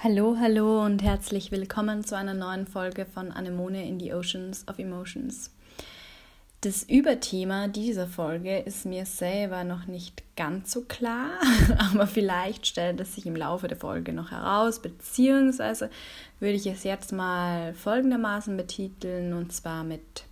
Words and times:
Hallo, 0.00 0.36
hallo 0.38 0.84
und 0.84 1.02
herzlich 1.02 1.50
willkommen 1.50 2.04
zu 2.04 2.16
einer 2.16 2.32
neuen 2.32 2.68
Folge 2.68 3.04
von 3.04 3.32
Anemone 3.32 3.84
in 3.84 3.98
the 3.98 4.14
Oceans 4.14 4.64
of 4.68 4.78
Emotions. 4.78 5.50
Das 6.60 6.84
Überthema 6.84 7.66
dieser 7.66 8.06
Folge 8.06 8.58
ist 8.58 8.86
mir 8.86 9.06
selber 9.06 9.64
noch 9.64 9.88
nicht 9.88 10.22
ganz 10.36 10.70
so 10.70 10.82
klar, 10.82 11.30
aber 11.92 12.06
vielleicht 12.06 12.68
stellt 12.68 13.00
es 13.00 13.16
sich 13.16 13.26
im 13.26 13.34
Laufe 13.34 13.66
der 13.66 13.76
Folge 13.76 14.12
noch 14.12 14.30
heraus, 14.30 14.80
beziehungsweise 14.80 15.90
würde 16.38 16.54
ich 16.54 16.66
es 16.68 16.84
jetzt 16.84 17.10
mal 17.10 17.74
folgendermaßen 17.74 18.56
betiteln, 18.56 19.32
und 19.32 19.52
zwar 19.52 19.82
mit 19.82 20.22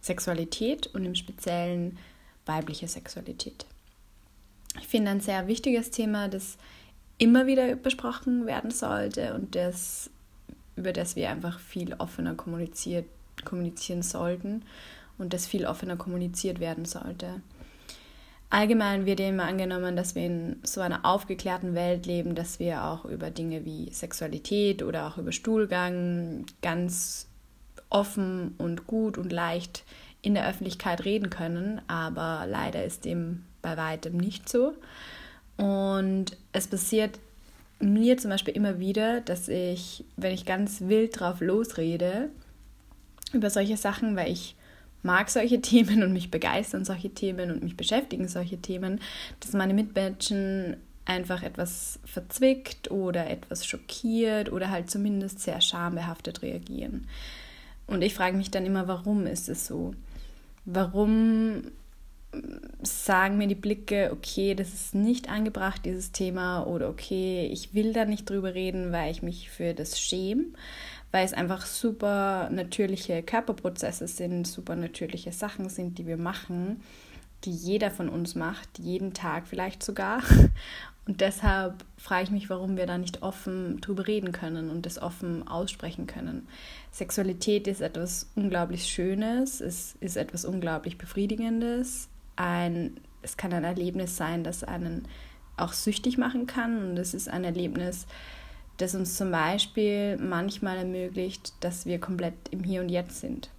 Sexualität 0.00 0.88
und 0.94 1.04
im 1.04 1.14
Speziellen 1.14 1.96
weibliche 2.44 2.88
Sexualität. 2.88 3.66
Ich 4.80 4.88
finde 4.88 5.12
ein 5.12 5.20
sehr 5.20 5.46
wichtiges 5.46 5.92
Thema, 5.92 6.26
das 6.26 6.58
immer 7.18 7.46
wieder 7.46 7.76
besprochen 7.76 8.46
werden 8.46 8.70
sollte 8.70 9.34
und 9.34 9.54
das, 9.54 10.10
über 10.76 10.92
das 10.92 11.16
wir 11.16 11.30
einfach 11.30 11.60
viel 11.60 11.94
offener 11.94 12.34
kommuniziert, 12.34 13.06
kommunizieren 13.44 14.02
sollten 14.02 14.62
und 15.18 15.32
das 15.32 15.46
viel 15.46 15.66
offener 15.66 15.96
kommuniziert 15.96 16.60
werden 16.60 16.84
sollte. 16.84 17.40
Allgemein 18.50 19.06
wird 19.06 19.20
immer 19.20 19.44
angenommen, 19.44 19.96
dass 19.96 20.14
wir 20.14 20.26
in 20.26 20.56
so 20.62 20.82
einer 20.82 21.06
aufgeklärten 21.06 21.74
Welt 21.74 22.04
leben, 22.04 22.34
dass 22.34 22.58
wir 22.58 22.84
auch 22.84 23.06
über 23.06 23.30
Dinge 23.30 23.64
wie 23.64 23.90
Sexualität 23.90 24.82
oder 24.82 25.06
auch 25.06 25.16
über 25.16 25.32
Stuhlgang 25.32 26.44
ganz 26.60 27.28
offen 27.88 28.54
und 28.58 28.86
gut 28.86 29.16
und 29.16 29.32
leicht 29.32 29.84
in 30.20 30.34
der 30.34 30.46
Öffentlichkeit 30.46 31.04
reden 31.06 31.30
können, 31.30 31.80
aber 31.88 32.46
leider 32.46 32.84
ist 32.84 33.06
dem 33.06 33.44
bei 33.62 33.76
weitem 33.78 34.18
nicht 34.18 34.48
so. 34.48 34.74
Und 35.62 36.36
es 36.52 36.66
passiert 36.66 37.20
mir 37.78 38.18
zum 38.18 38.32
Beispiel 38.32 38.56
immer 38.56 38.80
wieder, 38.80 39.20
dass 39.20 39.46
ich, 39.46 40.04
wenn 40.16 40.34
ich 40.34 40.44
ganz 40.44 40.80
wild 40.80 41.20
drauf 41.20 41.40
losrede, 41.40 42.30
über 43.32 43.48
solche 43.48 43.76
Sachen, 43.76 44.16
weil 44.16 44.32
ich 44.32 44.56
mag 45.04 45.30
solche 45.30 45.60
Themen 45.62 46.02
und 46.02 46.12
mich 46.12 46.32
begeistern 46.32 46.84
solche 46.84 47.10
Themen 47.10 47.52
und 47.52 47.62
mich 47.62 47.76
beschäftigen 47.76 48.26
solche 48.26 48.58
Themen, 48.60 49.00
dass 49.38 49.52
meine 49.52 49.72
Mitmenschen 49.72 50.78
einfach 51.04 51.44
etwas 51.44 52.00
verzwickt 52.06 52.90
oder 52.90 53.30
etwas 53.30 53.64
schockiert 53.64 54.50
oder 54.50 54.68
halt 54.68 54.90
zumindest 54.90 55.38
sehr 55.38 55.60
schambehaftet 55.60 56.42
reagieren. 56.42 57.06
Und 57.86 58.02
ich 58.02 58.14
frage 58.14 58.36
mich 58.36 58.50
dann 58.50 58.66
immer, 58.66 58.88
warum 58.88 59.28
ist 59.28 59.48
es 59.48 59.64
so? 59.64 59.94
Warum 60.64 61.62
sagen 62.82 63.36
mir 63.36 63.46
die 63.46 63.54
Blicke, 63.54 64.10
okay, 64.12 64.54
das 64.54 64.72
ist 64.72 64.94
nicht 64.94 65.28
angebracht, 65.28 65.82
dieses 65.84 66.12
Thema, 66.12 66.66
oder 66.66 66.88
okay, 66.88 67.48
ich 67.52 67.74
will 67.74 67.92
da 67.92 68.04
nicht 68.04 68.28
drüber 68.28 68.54
reden, 68.54 68.92
weil 68.92 69.10
ich 69.10 69.22
mich 69.22 69.50
für 69.50 69.74
das 69.74 70.00
schäme, 70.00 70.46
weil 71.10 71.24
es 71.24 71.34
einfach 71.34 71.66
super 71.66 72.48
natürliche 72.50 73.22
Körperprozesse 73.22 74.08
sind, 74.08 74.46
super 74.46 74.76
natürliche 74.76 75.32
Sachen 75.32 75.68
sind, 75.68 75.98
die 75.98 76.06
wir 76.06 76.16
machen, 76.16 76.80
die 77.44 77.52
jeder 77.52 77.90
von 77.90 78.08
uns 78.08 78.34
macht, 78.34 78.78
jeden 78.78 79.12
Tag 79.12 79.46
vielleicht 79.46 79.82
sogar. 79.82 80.22
Und 81.04 81.20
deshalb 81.20 81.84
frage 81.96 82.24
ich 82.24 82.30
mich, 82.30 82.48
warum 82.48 82.76
wir 82.76 82.86
da 82.86 82.96
nicht 82.96 83.22
offen 83.22 83.80
drüber 83.80 84.06
reden 84.06 84.30
können 84.30 84.70
und 84.70 84.86
das 84.86 85.02
offen 85.02 85.48
aussprechen 85.48 86.06
können. 86.06 86.46
Sexualität 86.92 87.66
ist 87.66 87.80
etwas 87.80 88.30
unglaublich 88.36 88.84
Schönes, 88.86 89.60
es 89.60 89.96
ist 89.98 90.16
etwas 90.16 90.44
unglaublich 90.44 90.98
Befriedigendes, 90.98 92.08
ein, 92.36 92.96
es 93.22 93.36
kann 93.36 93.52
ein 93.52 93.64
Erlebnis 93.64 94.16
sein, 94.16 94.44
das 94.44 94.64
einen 94.64 95.06
auch 95.56 95.72
süchtig 95.72 96.18
machen 96.18 96.46
kann. 96.46 96.90
Und 96.90 96.96
es 96.98 97.14
ist 97.14 97.28
ein 97.28 97.44
Erlebnis, 97.44 98.06
das 98.78 98.94
uns 98.94 99.16
zum 99.16 99.30
Beispiel 99.30 100.16
manchmal 100.16 100.78
ermöglicht, 100.78 101.52
dass 101.60 101.86
wir 101.86 102.00
komplett 102.00 102.34
im 102.50 102.64
Hier 102.64 102.80
und 102.80 102.88
Jetzt 102.88 103.20
sind. 103.20 103.50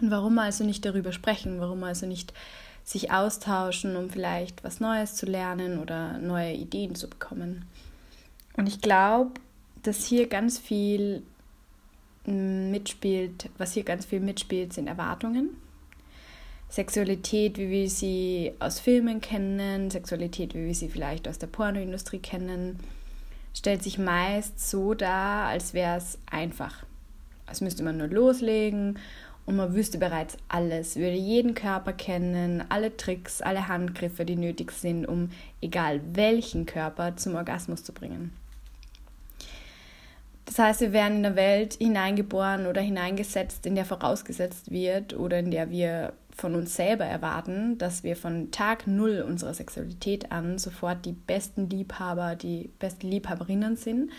Und 0.00 0.10
warum 0.10 0.38
also 0.38 0.64
nicht 0.64 0.84
darüber 0.84 1.12
sprechen? 1.12 1.60
Warum 1.60 1.82
also 1.84 2.06
nicht 2.06 2.32
sich 2.84 3.10
austauschen, 3.10 3.96
um 3.96 4.10
vielleicht 4.10 4.64
was 4.64 4.80
Neues 4.80 5.14
zu 5.14 5.26
lernen 5.26 5.78
oder 5.78 6.18
neue 6.18 6.52
Ideen 6.52 6.94
zu 6.94 7.08
bekommen? 7.08 7.64
Und 8.56 8.66
ich 8.66 8.80
glaube, 8.80 9.32
dass 9.82 10.04
hier 10.04 10.28
ganz 10.28 10.58
viel 10.58 11.22
mitspielt, 12.26 13.48
was 13.56 13.72
hier 13.72 13.84
ganz 13.84 14.04
viel 14.04 14.20
mitspielt, 14.20 14.72
sind 14.72 14.86
Erwartungen. 14.86 15.50
Sexualität, 16.70 17.56
wie 17.56 17.70
wir 17.70 17.88
sie 17.88 18.52
aus 18.58 18.78
Filmen 18.78 19.20
kennen, 19.20 19.90
Sexualität, 19.90 20.54
wie 20.54 20.66
wir 20.66 20.74
sie 20.74 20.88
vielleicht 20.88 21.26
aus 21.26 21.38
der 21.38 21.46
Pornoindustrie 21.46 22.18
kennen, 22.18 22.78
stellt 23.54 23.82
sich 23.82 23.98
meist 23.98 24.68
so 24.68 24.92
dar, 24.94 25.48
als 25.48 25.72
wäre 25.72 25.96
es 25.96 26.18
einfach. 26.30 26.84
Als 27.46 27.62
müsste 27.62 27.82
man 27.82 27.96
nur 27.96 28.08
loslegen 28.08 28.98
und 29.46 29.56
man 29.56 29.74
wüsste 29.74 29.96
bereits 29.96 30.36
alles, 30.48 30.96
würde 30.96 31.16
jeden 31.16 31.54
Körper 31.54 31.94
kennen, 31.94 32.62
alle 32.68 32.94
Tricks, 32.98 33.40
alle 33.40 33.66
Handgriffe, 33.66 34.26
die 34.26 34.36
nötig 34.36 34.70
sind, 34.72 35.06
um 35.06 35.30
egal 35.62 36.02
welchen 36.12 36.66
Körper 36.66 37.16
zum 37.16 37.34
Orgasmus 37.34 37.82
zu 37.82 37.94
bringen. 37.94 38.32
Das 40.48 40.58
heißt, 40.58 40.80
wir 40.80 40.92
werden 40.94 41.18
in 41.18 41.26
eine 41.26 41.36
Welt 41.36 41.74
hineingeboren 41.74 42.66
oder 42.66 42.80
hineingesetzt, 42.80 43.66
in 43.66 43.74
der 43.74 43.84
vorausgesetzt 43.84 44.70
wird 44.70 45.14
oder 45.14 45.40
in 45.40 45.50
der 45.50 45.70
wir 45.70 46.14
von 46.34 46.54
uns 46.54 46.74
selber 46.74 47.04
erwarten, 47.04 47.76
dass 47.76 48.02
wir 48.02 48.16
von 48.16 48.50
Tag 48.50 48.86
Null 48.86 49.22
unserer 49.28 49.52
Sexualität 49.52 50.32
an 50.32 50.58
sofort 50.58 51.04
die 51.04 51.12
besten 51.12 51.68
Liebhaber, 51.68 52.34
die 52.34 52.70
besten 52.78 53.08
Liebhaberinnen 53.08 53.76
sind, 53.76 54.10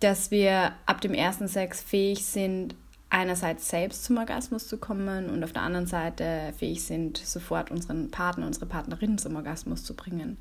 dass 0.00 0.32
wir 0.32 0.72
ab 0.86 1.00
dem 1.00 1.14
ersten 1.14 1.46
Sex 1.46 1.80
fähig 1.80 2.24
sind, 2.24 2.74
einerseits 3.08 3.68
selbst 3.68 4.04
zum 4.04 4.16
Orgasmus 4.16 4.66
zu 4.66 4.78
kommen 4.78 5.30
und 5.30 5.44
auf 5.44 5.52
der 5.52 5.62
anderen 5.62 5.86
Seite 5.86 6.52
fähig 6.58 6.82
sind, 6.82 7.18
sofort 7.18 7.70
unseren 7.70 8.10
Partner, 8.10 8.46
unsere 8.46 8.66
Partnerin 8.66 9.18
zum 9.18 9.36
Orgasmus 9.36 9.84
zu 9.84 9.94
bringen. 9.94 10.38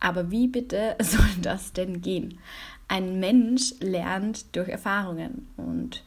Aber 0.00 0.32
wie 0.32 0.48
bitte 0.48 0.96
soll 1.00 1.30
das 1.40 1.72
denn 1.72 2.00
gehen? 2.02 2.40
Ein 2.92 3.20
Mensch 3.20 3.72
lernt 3.80 4.54
durch 4.54 4.68
Erfahrungen 4.68 5.48
und 5.56 6.02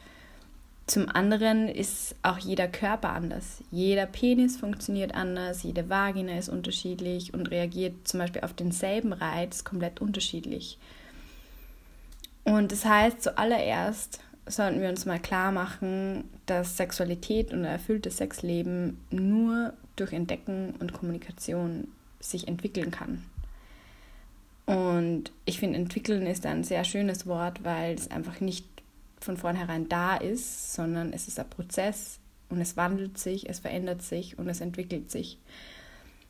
zum 0.86 1.10
anderen 1.10 1.68
ist 1.68 2.14
auch 2.22 2.38
jeder 2.38 2.68
Körper 2.68 3.10
anders. 3.10 3.64
Jeder 3.72 4.06
Penis 4.06 4.58
funktioniert 4.58 5.16
anders, 5.16 5.64
jede 5.64 5.90
Vagina 5.90 6.38
ist 6.38 6.48
unterschiedlich 6.48 7.34
und 7.34 7.50
reagiert 7.50 8.08
zum 8.08 8.20
Beispiel 8.20 8.44
auf 8.44 8.54
denselben 8.54 9.14
Reiz 9.14 9.64
komplett 9.64 10.00
unterschiedlich. 10.00 10.78
Und 12.44 12.72
das 12.72 12.86
heißt, 12.86 13.24
zuallererst 13.24 14.20
sollten 14.46 14.80
wir 14.80 14.90
uns 14.90 15.08
mal 15.08 15.20
klar 15.20 15.52
machen, 15.52 16.26
dass 16.46 16.78
Sexualität 16.78 17.52
und 17.52 17.62
ein 17.62 17.66
erfülltes 17.66 18.18
Sexleben 18.18 19.04
nur 19.10 19.74
durch 19.96 20.14
Entdecken 20.14 20.76
und 20.78 20.94
Kommunikation 20.94 21.88
sich 22.20 22.48
entwickeln 22.48 22.92
kann. 22.92 23.24
Und 24.66 25.32
ich 25.46 25.60
finde, 25.60 25.78
entwickeln 25.78 26.26
ist 26.26 26.46
ein 26.46 26.64
sehr 26.64 26.84
schönes 26.84 27.28
Wort, 27.28 27.64
weil 27.64 27.94
es 27.94 28.10
einfach 28.10 28.40
nicht 28.40 28.66
von 29.20 29.38
vornherein 29.38 29.90
da 29.90 30.16
ist, 30.16 30.74
sondern 30.74 31.14
es 31.14 31.28
ist 31.28 31.40
ein 31.40 31.50
Prozess 31.50 32.20
und 32.50 32.62
es 32.62 32.78
wandelt 32.78 33.18
sich, 33.18 33.50
es 33.50 33.60
verändert 33.60 34.02
sich 34.02 34.38
und 34.38 34.48
es 34.50 34.62
entwickelt 34.62 35.12
sich. 35.12 35.40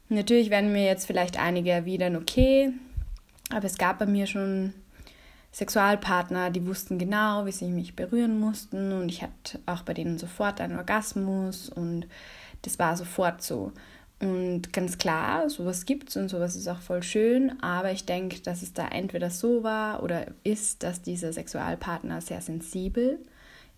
Natürlich 0.10 0.50
werden 0.50 0.72
mir 0.72 0.86
jetzt 0.86 1.08
vielleicht 1.08 1.40
einige 1.40 1.72
erwidern, 1.72 2.16
okay, 2.16 2.72
aber 3.50 3.66
es 3.66 3.78
gab 3.78 4.00
bei 4.00 4.06
mir 4.06 4.28
schon 4.28 4.74
Sexualpartner, 5.52 6.52
die 6.52 6.68
wussten 6.68 6.98
genau, 6.98 7.46
wie 7.46 7.52
sie 7.52 7.70
mich 7.70 7.96
berühren 7.96 8.40
mussten 8.40 8.92
und 8.92 9.10
ich 9.10 9.22
hatte 9.22 9.60
auch 9.66 9.84
bei 9.84 9.94
denen 9.94 10.18
sofort 10.18 10.60
einen 10.62 10.78
Orgasmus 10.78 11.70
und 11.70 12.08
das 12.64 12.78
war 12.78 12.98
sofort 12.98 13.42
so. 13.42 13.72
Und 14.20 14.72
ganz 14.72 14.98
klar, 14.98 15.50
sowas 15.50 15.86
gibt 15.86 16.10
es 16.10 16.18
und 16.18 16.30
sowas 16.30 16.56
ist 16.56 16.68
auch 16.68 16.80
voll 16.80 17.04
schön, 17.04 17.62
aber 17.62 17.92
ich 17.92 18.06
denke, 18.06 18.40
dass 18.40 18.62
es 18.62 18.74
da 18.74 18.88
entweder 18.88 19.30
so 19.30 19.64
war 19.64 20.04
oder 20.04 20.28
ist, 20.44 20.84
dass 20.84 21.02
dieser 21.02 21.34
Sexualpartner 21.34 22.22
sehr 22.22 22.40
sensibel 22.42 23.20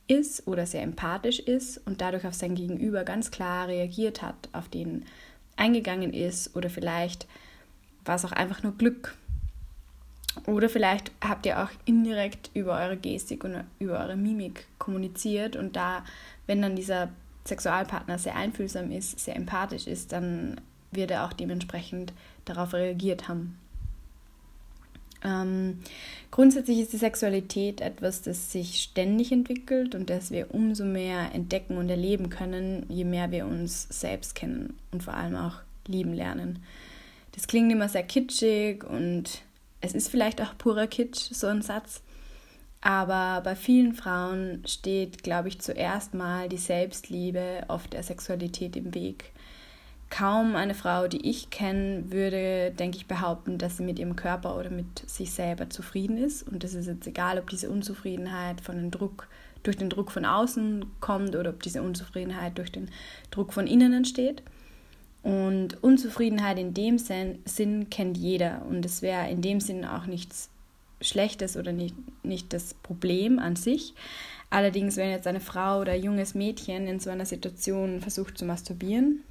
ist 0.07 0.47
oder 0.47 0.65
sehr 0.65 0.83
empathisch 0.83 1.39
ist 1.39 1.81
und 1.85 2.01
dadurch 2.01 2.25
auf 2.25 2.35
sein 2.35 2.55
Gegenüber 2.55 3.03
ganz 3.03 3.31
klar 3.31 3.67
reagiert 3.67 4.21
hat, 4.21 4.35
auf 4.53 4.69
den 4.69 5.05
eingegangen 5.55 6.13
ist 6.13 6.55
oder 6.55 6.69
vielleicht 6.69 7.27
war 8.05 8.15
es 8.15 8.23
auch 8.23 8.31
einfach 8.31 8.63
nur 8.63 8.77
Glück. 8.77 9.17
Oder 10.45 10.69
vielleicht 10.69 11.11
habt 11.19 11.47
ihr 11.47 11.63
auch 11.63 11.69
indirekt 11.85 12.51
über 12.53 12.77
eure 12.77 12.95
Gestik 12.95 13.43
und 13.43 13.63
über 13.79 13.99
eure 13.99 14.15
Mimik 14.15 14.67
kommuniziert 14.77 15.55
und 15.55 15.75
da, 15.75 16.05
wenn 16.45 16.61
dann 16.61 16.75
dieser 16.75 17.09
Sexualpartner 17.47 18.17
sehr 18.17 18.35
einfühlsam 18.35 18.91
ist, 18.91 19.19
sehr 19.19 19.35
empathisch 19.35 19.87
ist, 19.87 20.11
dann 20.11 20.59
wird 20.91 21.11
er 21.11 21.25
auch 21.25 21.33
dementsprechend 21.33 22.13
darauf 22.45 22.73
reagiert 22.73 23.27
haben. 23.27 23.57
Ähm, 25.23 25.79
grundsätzlich 26.29 26.79
ist 26.79 26.93
die 26.93 26.97
Sexualität 26.97 27.81
etwas, 27.81 28.21
das 28.21 28.51
sich 28.51 28.79
ständig 28.81 29.31
entwickelt 29.31 29.95
und 29.95 30.09
das 30.09 30.31
wir 30.31 30.53
umso 30.53 30.85
mehr 30.85 31.33
entdecken 31.33 31.77
und 31.77 31.89
erleben 31.89 32.29
können, 32.29 32.85
je 32.87 33.03
mehr 33.03 33.31
wir 33.31 33.45
uns 33.45 33.87
selbst 33.89 34.35
kennen 34.35 34.77
und 34.91 35.03
vor 35.03 35.15
allem 35.15 35.35
auch 35.35 35.55
lieben 35.87 36.13
lernen. 36.13 36.59
Das 37.33 37.47
klingt 37.47 37.71
immer 37.71 37.89
sehr 37.89 38.03
kitschig 38.03 38.83
und 38.83 39.41
es 39.81 39.93
ist 39.93 40.09
vielleicht 40.09 40.41
auch 40.41 40.57
purer 40.57 40.87
Kitsch, 40.87 41.31
so 41.31 41.47
ein 41.47 41.61
Satz, 41.61 42.01
aber 42.81 43.41
bei 43.41 43.55
vielen 43.55 43.93
Frauen 43.93 44.63
steht, 44.65 45.23
glaube 45.23 45.47
ich, 45.47 45.59
zuerst 45.59 46.13
mal 46.13 46.47
die 46.47 46.57
Selbstliebe 46.57 47.65
oft 47.67 47.93
der 47.93 48.03
Sexualität 48.03 48.75
im 48.75 48.93
Weg. 48.93 49.31
Kaum 50.09 50.55
eine 50.55 50.73
Frau, 50.73 51.07
die 51.07 51.29
ich 51.29 51.49
kenne, 51.49 52.11
würde, 52.11 52.71
denke 52.71 52.97
ich, 52.97 53.07
behaupten, 53.07 53.57
dass 53.57 53.77
sie 53.77 53.83
mit 53.83 53.99
ihrem 53.99 54.15
Körper 54.15 54.57
oder 54.57 54.69
mit 54.69 55.09
sich 55.09 55.31
selber 55.31 55.69
zufrieden 55.69 56.17
ist. 56.17 56.43
Und 56.43 56.63
es 56.63 56.75
ist 56.75 56.87
jetzt 56.87 57.07
egal, 57.07 57.37
ob 57.39 57.49
diese 57.49 57.69
Unzufriedenheit 57.69 58.61
von 58.61 58.77
dem 58.77 58.91
Druck, 58.91 59.27
durch 59.63 59.75
den 59.75 59.89
Druck 59.89 60.11
von 60.11 60.23
außen 60.23 60.85
kommt 61.01 61.35
oder 61.35 61.49
ob 61.49 61.61
diese 61.61 61.81
Unzufriedenheit 61.81 62.57
durch 62.57 62.71
den 62.71 62.89
Druck 63.31 63.51
von 63.51 63.67
innen 63.67 63.91
entsteht. 63.91 64.43
Und 65.23 65.83
Unzufriedenheit 65.83 66.57
in 66.57 66.73
dem 66.73 66.97
Sinn 66.99 67.89
kennt 67.89 68.17
jeder. 68.17 68.61
Und 68.69 68.85
es 68.85 69.01
wäre 69.01 69.29
in 69.29 69.41
dem 69.41 69.59
Sinn 69.59 69.83
auch 69.83 70.05
nichts 70.05 70.49
Schlechtes 71.01 71.57
oder 71.57 71.71
nicht, 71.71 71.95
nicht 72.23 72.53
das 72.53 72.73
Problem 72.73 73.39
an 73.39 73.55
sich. 73.55 73.93
Allerdings, 74.49 74.95
wenn 74.95 75.09
jetzt 75.09 75.27
eine 75.27 75.39
Frau 75.39 75.81
oder 75.81 75.93
ein 75.93 76.03
junges 76.03 76.33
Mädchen 76.33 76.87
in 76.87 76.99
so 76.99 77.09
einer 77.09 77.25
Situation 77.25 78.01
versucht 78.01 78.37
zu 78.37 78.45
masturbieren, 78.45 79.23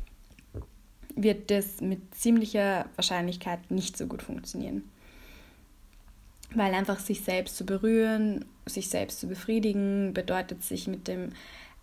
wird 1.14 1.50
das 1.50 1.80
mit 1.80 2.14
ziemlicher 2.14 2.86
Wahrscheinlichkeit 2.96 3.70
nicht 3.70 3.96
so 3.96 4.06
gut 4.06 4.22
funktionieren. 4.22 4.84
Weil 6.54 6.74
einfach 6.74 7.00
sich 7.00 7.22
selbst 7.22 7.56
zu 7.56 7.64
berühren, 7.64 8.44
sich 8.66 8.88
selbst 8.88 9.20
zu 9.20 9.26
befriedigen, 9.26 10.12
bedeutet 10.12 10.62
sich 10.62 10.86
mit 10.86 11.08
dem 11.08 11.30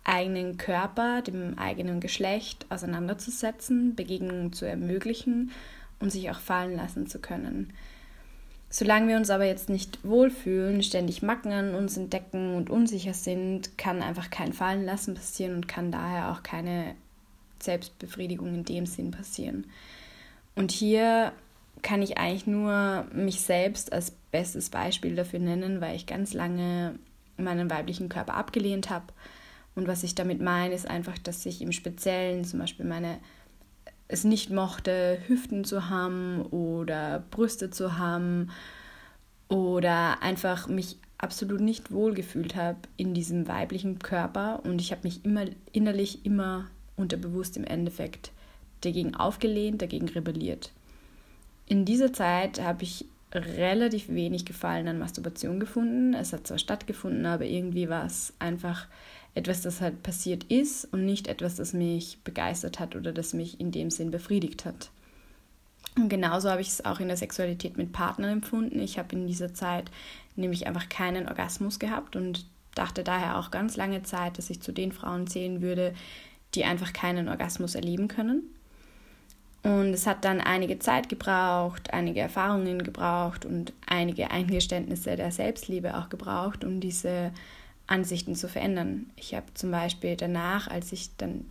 eigenen 0.04 0.56
Körper, 0.56 1.22
dem 1.22 1.58
eigenen 1.58 2.00
Geschlecht 2.00 2.66
auseinanderzusetzen, 2.70 3.96
Begegnungen 3.96 4.52
zu 4.52 4.66
ermöglichen 4.66 5.50
und 5.98 6.10
sich 6.10 6.30
auch 6.30 6.38
fallen 6.38 6.76
lassen 6.76 7.06
zu 7.06 7.18
können. 7.18 7.72
Solange 8.76 9.06
wir 9.06 9.16
uns 9.16 9.30
aber 9.30 9.44
jetzt 9.44 9.68
nicht 9.68 10.00
wohlfühlen, 10.02 10.82
ständig 10.82 11.22
Macken 11.22 11.52
an 11.52 11.76
uns 11.76 11.96
entdecken 11.96 12.56
und 12.56 12.70
unsicher 12.70 13.14
sind, 13.14 13.78
kann 13.78 14.02
einfach 14.02 14.30
kein 14.30 14.52
Fallen 14.52 14.84
lassen 14.84 15.14
passieren 15.14 15.54
und 15.54 15.68
kann 15.68 15.92
daher 15.92 16.32
auch 16.32 16.42
keine 16.42 16.96
Selbstbefriedigung 17.60 18.52
in 18.52 18.64
dem 18.64 18.86
Sinn 18.86 19.12
passieren. 19.12 19.68
Und 20.56 20.72
hier 20.72 21.30
kann 21.82 22.02
ich 22.02 22.18
eigentlich 22.18 22.48
nur 22.48 23.06
mich 23.12 23.42
selbst 23.42 23.92
als 23.92 24.10
bestes 24.32 24.70
Beispiel 24.70 25.14
dafür 25.14 25.38
nennen, 25.38 25.80
weil 25.80 25.94
ich 25.94 26.06
ganz 26.06 26.34
lange 26.34 26.98
meinen 27.36 27.70
weiblichen 27.70 28.08
Körper 28.08 28.34
abgelehnt 28.34 28.90
habe. 28.90 29.06
Und 29.76 29.86
was 29.86 30.02
ich 30.02 30.16
damit 30.16 30.40
meine, 30.40 30.74
ist 30.74 30.90
einfach, 30.90 31.16
dass 31.18 31.46
ich 31.46 31.62
im 31.62 31.70
Speziellen 31.70 32.44
zum 32.44 32.58
Beispiel 32.58 32.86
meine 32.86 33.20
es 34.08 34.24
nicht 34.24 34.50
mochte, 34.50 35.18
Hüften 35.26 35.64
zu 35.64 35.88
haben 35.88 36.42
oder 36.42 37.24
Brüste 37.30 37.70
zu 37.70 37.98
haben 37.98 38.50
oder 39.48 40.22
einfach 40.22 40.68
mich 40.68 40.98
absolut 41.18 41.60
nicht 41.60 41.90
wohlgefühlt 41.90 42.54
habe 42.54 42.78
in 42.96 43.14
diesem 43.14 43.48
weiblichen 43.48 43.98
Körper 43.98 44.60
und 44.64 44.80
ich 44.80 44.90
habe 44.90 45.02
mich 45.04 45.24
immer 45.24 45.46
innerlich 45.72 46.26
immer 46.26 46.66
unterbewusst 46.96 47.56
im 47.56 47.64
Endeffekt 47.64 48.30
dagegen 48.82 49.14
aufgelehnt, 49.14 49.80
dagegen 49.80 50.08
rebelliert. 50.08 50.72
In 51.66 51.84
dieser 51.84 52.12
Zeit 52.12 52.60
habe 52.60 52.82
ich 52.82 53.06
relativ 53.32 54.08
wenig 54.08 54.44
Gefallen 54.44 54.86
an 54.86 54.98
Masturbation 54.98 55.58
gefunden. 55.58 56.14
Es 56.14 56.32
hat 56.32 56.46
zwar 56.46 56.58
stattgefunden, 56.58 57.26
aber 57.26 57.46
irgendwie 57.46 57.88
war 57.88 58.04
es 58.04 58.32
einfach 58.38 58.86
etwas, 59.34 59.62
das 59.62 59.80
halt 59.80 60.02
passiert 60.02 60.44
ist 60.44 60.84
und 60.92 61.04
nicht 61.04 61.26
etwas, 61.26 61.56
das 61.56 61.72
mich 61.72 62.18
begeistert 62.22 62.78
hat 62.78 62.94
oder 62.94 63.12
das 63.12 63.34
mich 63.34 63.60
in 63.60 63.72
dem 63.72 63.90
Sinn 63.90 64.10
befriedigt 64.10 64.64
hat. 64.64 64.90
Und 65.96 66.08
genauso 66.08 66.50
habe 66.50 66.60
ich 66.60 66.68
es 66.68 66.84
auch 66.84 67.00
in 67.00 67.08
der 67.08 67.16
Sexualität 67.16 67.76
mit 67.76 67.92
Partnern 67.92 68.30
empfunden. 68.30 68.80
Ich 68.80 68.98
habe 68.98 69.14
in 69.14 69.26
dieser 69.26 69.54
Zeit 69.54 69.90
nämlich 70.36 70.66
einfach 70.66 70.88
keinen 70.88 71.28
Orgasmus 71.28 71.78
gehabt 71.78 72.16
und 72.16 72.46
dachte 72.74 73.04
daher 73.04 73.38
auch 73.38 73.50
ganz 73.50 73.76
lange 73.76 74.02
Zeit, 74.02 74.38
dass 74.38 74.50
ich 74.50 74.60
zu 74.60 74.72
den 74.72 74.90
Frauen 74.90 75.26
zählen 75.26 75.62
würde, 75.62 75.94
die 76.54 76.64
einfach 76.64 76.92
keinen 76.92 77.28
Orgasmus 77.28 77.74
erleben 77.74 78.08
können. 78.08 78.42
Und 79.62 79.94
es 79.94 80.06
hat 80.06 80.24
dann 80.24 80.40
einige 80.40 80.78
Zeit 80.78 81.08
gebraucht, 81.08 81.94
einige 81.94 82.20
Erfahrungen 82.20 82.82
gebraucht 82.82 83.46
und 83.46 83.72
einige 83.86 84.30
Eingeständnisse 84.30 85.16
der 85.16 85.32
Selbstliebe 85.32 85.96
auch 85.96 86.10
gebraucht, 86.10 86.64
um 86.64 86.80
diese 86.80 87.32
Ansichten 87.86 88.34
zu 88.34 88.48
verändern. 88.48 89.10
Ich 89.16 89.34
habe 89.34 89.46
zum 89.54 89.70
Beispiel 89.70 90.16
danach, 90.16 90.68
als 90.68 90.92
ich 90.92 91.16
dann 91.16 91.44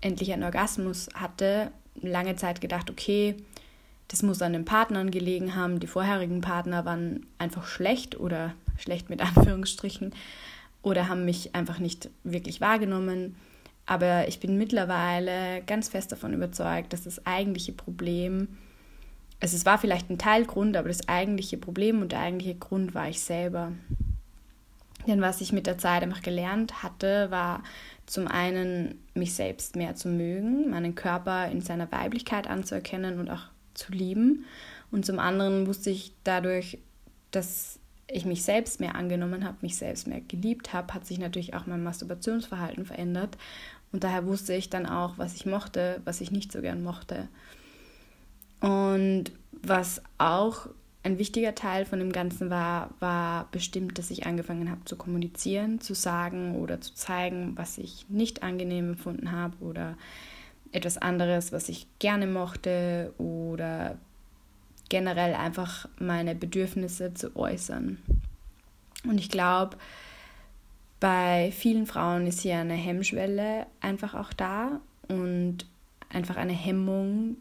endlich 0.00 0.32
einen 0.32 0.44
Orgasmus 0.44 1.08
hatte, 1.14 1.70
lange 2.00 2.36
Zeit 2.36 2.60
gedacht, 2.60 2.90
okay, 2.90 3.36
das 4.08 4.22
muss 4.22 4.42
an 4.42 4.54
den 4.54 4.64
Partnern 4.64 5.10
gelegen 5.10 5.54
haben. 5.54 5.80
Die 5.80 5.86
vorherigen 5.86 6.40
Partner 6.40 6.84
waren 6.84 7.26
einfach 7.38 7.66
schlecht 7.66 8.18
oder 8.18 8.54
schlecht 8.78 9.10
mit 9.10 9.20
Anführungsstrichen 9.36 10.12
oder 10.82 11.08
haben 11.08 11.24
mich 11.24 11.54
einfach 11.54 11.78
nicht 11.78 12.10
wirklich 12.24 12.60
wahrgenommen. 12.60 13.36
Aber 13.86 14.28
ich 14.28 14.40
bin 14.40 14.58
mittlerweile 14.58 15.62
ganz 15.66 15.88
fest 15.88 16.12
davon 16.12 16.34
überzeugt, 16.34 16.92
dass 16.92 17.04
das 17.04 17.24
eigentliche 17.26 17.72
Problem, 17.72 18.48
also 19.40 19.56
es 19.56 19.64
war 19.64 19.78
vielleicht 19.78 20.10
ein 20.10 20.18
Teilgrund, 20.18 20.76
aber 20.76 20.88
das 20.88 21.08
eigentliche 21.08 21.56
Problem 21.56 22.02
und 22.02 22.12
der 22.12 22.20
eigentliche 22.20 22.54
Grund 22.54 22.94
war 22.94 23.08
ich 23.08 23.20
selber. 23.20 23.72
Denn 25.06 25.20
was 25.20 25.40
ich 25.40 25.52
mit 25.52 25.66
der 25.66 25.78
Zeit 25.78 26.02
einfach 26.02 26.22
gelernt 26.22 26.82
hatte, 26.82 27.30
war 27.30 27.62
zum 28.06 28.26
einen, 28.26 29.02
mich 29.14 29.34
selbst 29.34 29.76
mehr 29.76 29.94
zu 29.94 30.08
mögen, 30.08 30.70
meinen 30.70 30.94
Körper 30.94 31.48
in 31.48 31.60
seiner 31.60 31.90
Weiblichkeit 31.92 32.46
anzuerkennen 32.46 33.18
und 33.20 33.30
auch 33.30 33.44
zu 33.74 33.92
lieben. 33.92 34.44
Und 34.90 35.06
zum 35.06 35.18
anderen 35.18 35.66
wusste 35.66 35.90
ich 35.90 36.14
dadurch, 36.24 36.78
dass 37.30 37.78
ich 38.10 38.24
mich 38.24 38.42
selbst 38.42 38.80
mehr 38.80 38.94
angenommen 38.94 39.44
habe, 39.44 39.58
mich 39.60 39.76
selbst 39.76 40.06
mehr 40.06 40.22
geliebt 40.22 40.72
habe, 40.72 40.94
hat 40.94 41.06
sich 41.06 41.18
natürlich 41.18 41.54
auch 41.54 41.66
mein 41.66 41.82
Masturbationsverhalten 41.82 42.86
verändert. 42.86 43.36
Und 43.92 44.04
daher 44.04 44.26
wusste 44.26 44.54
ich 44.54 44.70
dann 44.70 44.86
auch, 44.86 45.18
was 45.18 45.34
ich 45.34 45.46
mochte, 45.46 46.00
was 46.04 46.20
ich 46.20 46.30
nicht 46.30 46.50
so 46.50 46.60
gern 46.62 46.82
mochte. 46.82 47.28
Und 48.60 49.24
was 49.52 50.02
auch 50.16 50.68
ein 51.08 51.18
wichtiger 51.18 51.54
Teil 51.54 51.86
von 51.86 51.98
dem 51.98 52.12
Ganzen 52.12 52.50
war, 52.50 52.90
war 53.00 53.48
bestimmt, 53.50 53.98
dass 53.98 54.10
ich 54.10 54.26
angefangen 54.26 54.70
habe 54.70 54.84
zu 54.84 54.96
kommunizieren, 54.96 55.80
zu 55.80 55.94
sagen 55.94 56.56
oder 56.56 56.82
zu 56.82 56.94
zeigen, 56.94 57.56
was 57.56 57.78
ich 57.78 58.04
nicht 58.10 58.42
angenehm 58.42 58.90
empfunden 58.90 59.32
habe 59.32 59.56
oder 59.60 59.96
etwas 60.70 60.98
anderes, 60.98 61.50
was 61.50 61.70
ich 61.70 61.86
gerne 61.98 62.26
mochte 62.26 63.14
oder 63.16 63.96
generell 64.90 65.34
einfach 65.34 65.88
meine 65.98 66.34
Bedürfnisse 66.34 67.14
zu 67.14 67.34
äußern. 67.36 67.96
Und 69.04 69.18
ich 69.18 69.30
glaube, 69.30 69.78
bei 71.00 71.52
vielen 71.52 71.86
Frauen 71.86 72.26
ist 72.26 72.40
hier 72.40 72.58
eine 72.58 72.74
Hemmschwelle 72.74 73.66
einfach 73.80 74.14
auch 74.14 74.34
da 74.34 74.80
und 75.08 75.64
einfach 76.10 76.36
eine 76.36 76.52
Hemmung, 76.52 77.38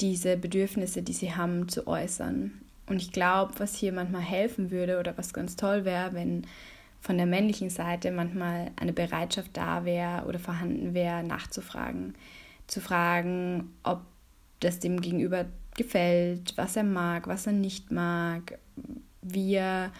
diese 0.00 0.38
Bedürfnisse, 0.38 1.02
die 1.02 1.12
sie 1.12 1.34
haben, 1.34 1.68
zu 1.68 1.86
äußern. 1.86 2.62
Und 2.88 3.02
ich 3.02 3.12
glaube, 3.12 3.54
was 3.58 3.74
hier 3.74 3.92
manchmal 3.92 4.22
helfen 4.22 4.70
würde 4.70 4.98
oder 4.98 5.16
was 5.18 5.32
ganz 5.32 5.56
toll 5.56 5.84
wäre, 5.84 6.14
wenn 6.14 6.46
von 7.00 7.16
der 7.16 7.26
männlichen 7.26 7.70
Seite 7.70 8.10
manchmal 8.10 8.70
eine 8.76 8.92
Bereitschaft 8.92 9.56
da 9.56 9.84
wäre 9.84 10.24
oder 10.26 10.38
vorhanden 10.38 10.94
wäre, 10.94 11.22
nachzufragen. 11.22 12.14
Zu 12.66 12.80
fragen, 12.80 13.74
ob 13.82 14.02
das 14.60 14.80
dem 14.80 15.00
Gegenüber 15.00 15.46
gefällt, 15.76 16.54
was 16.56 16.76
er 16.76 16.84
mag, 16.84 17.28
was 17.28 17.46
er 17.46 17.52
nicht 17.52 17.92
mag, 17.92 18.58
wie 19.22 19.54
er, 19.54 19.92